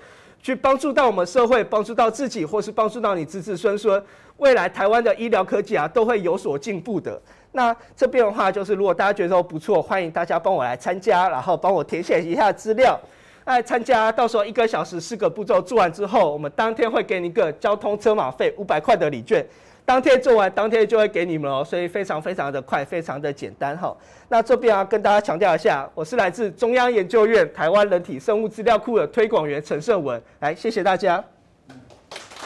[0.43, 4.05] 去帮助到我们社会，帮助到自己，或是帮助到你子子孙孙，
[4.39, 7.21] 未来台湾的医疗科技啊，都会有所进步的。
[7.53, 12.99] 那这边的话，就是如果大家觉得不错，欢迎大家帮我来参加，然后帮我填写一下资料。
[13.45, 19.45] 来参加，到时候一个小时四个步骤做完之后，我们当天会给你一个交通车马费五百块的礼券，
[19.85, 23.93] 当天做完当天就会给你们哦，所以非常非常的快，非常的简单哈。
[24.33, 31.23] 那这边啊，跟大家强调一下，我是来自中央研究院台湾人体生物资料库的推广员陈胜文，来谢谢大家。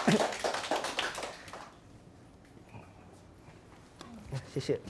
[4.52, 4.80] 谢谢。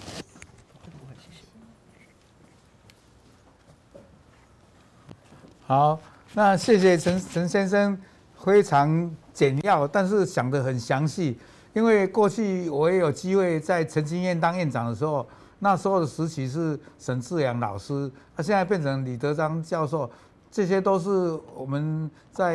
[5.67, 6.01] 好，
[6.33, 8.01] 那谢谢陈陈先生，
[8.43, 11.39] 非常简要，但是讲得很详细。
[11.75, 15.29] 因为过去我也有机会在澄清院当院长的时候，
[15.59, 20.11] 那时候的时期是沈志阳老师，他现在变成李德章教授，
[20.51, 21.09] 这些都是
[21.55, 22.55] 我们在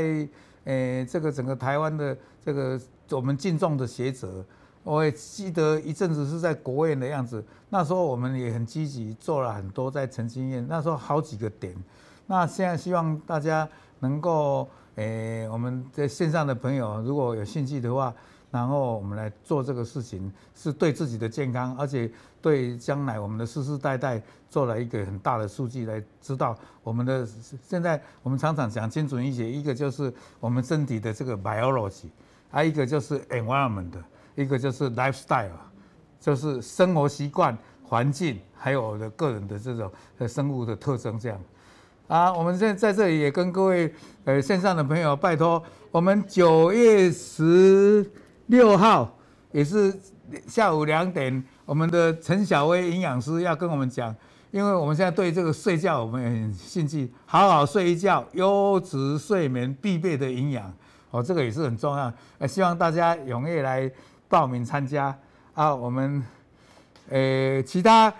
[0.65, 2.79] 诶、欸、这个整个台湾的这个
[3.09, 4.45] 我们敬重的学者。
[4.83, 11.75] 我也记得一阵子是在国院的样子，那时候我们也很积极做了很多在澄清院，那时候好几个点。
[12.25, 13.67] 那现在希望大家
[13.99, 18.11] 能够，诶、我们在线上的朋友如果有兴趣的话，
[18.51, 27.25] 然后我们来做这个事情，是对自己的健康，而且对将来我们的世世代代做了一个很大的数据来知道我们的
[27.65, 32.09] 现在我们常常讲精准一些，一个就是我们身体的这个 biology，
[32.49, 33.93] 还有一个就是 environment，
[34.35, 35.49] 一个就是 lifestyle，
[36.19, 39.89] 就是生活习惯、环境，还有我的个人的这种
[40.27, 41.39] 生物的特征这样。
[42.07, 43.93] 啊，我们现在在这里也跟各位
[44.25, 48.05] 呃线上的朋友拜托，我们九月十
[48.51, 49.17] 六号
[49.53, 49.97] 也是
[50.45, 54.13] 下午两点，我们的陈小薇营养师要跟我们讲，
[54.51, 60.71] 因为我们现在对这个睡觉我们很兴趣，好好睡一觉，优质睡眠必备的营养，
[61.11, 63.89] 哦，这个也是很重要，呃，希望大家踊跃来
[64.27, 65.17] 报名参加
[65.53, 65.73] 啊。
[65.73, 66.21] 我们
[67.07, 68.13] 呃，其他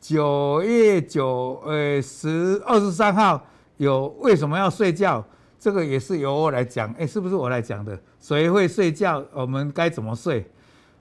[0.00, 3.44] 九月九呃十二十三号
[3.76, 5.22] 有为什么要睡觉？
[5.66, 7.98] 这个也是由我来讲，哎，是不是我来讲的？
[8.20, 9.20] 谁会睡觉？
[9.32, 10.48] 我们该怎么睡？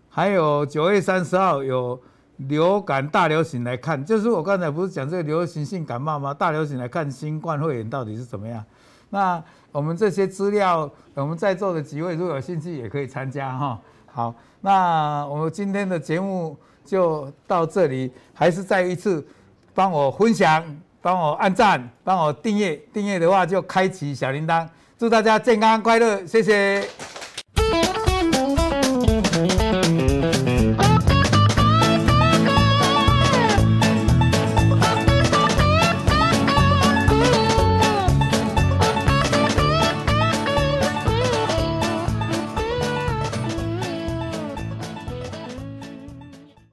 [0.09, 2.01] 还有九月三十号有
[2.38, 6.34] 流感大流行来看，就是我刚才不是讲这个流行性感冒吗？
[6.34, 8.66] 大流行来看新冠肺炎到底是怎么样？
[9.11, 9.39] 那
[9.72, 13.80] 我们这些资料，我们在座的几位如果有兴趣也可以参加哈。
[14.07, 19.24] 好，那我们今天的节目就到这里，还是再一次
[19.76, 20.66] 帮我分享。
[21.05, 24.67] 帮我按赞，帮我订阅，订阅的话就开启小铃铛。
[24.97, 26.83] 祝大家健康快乐，谢谢。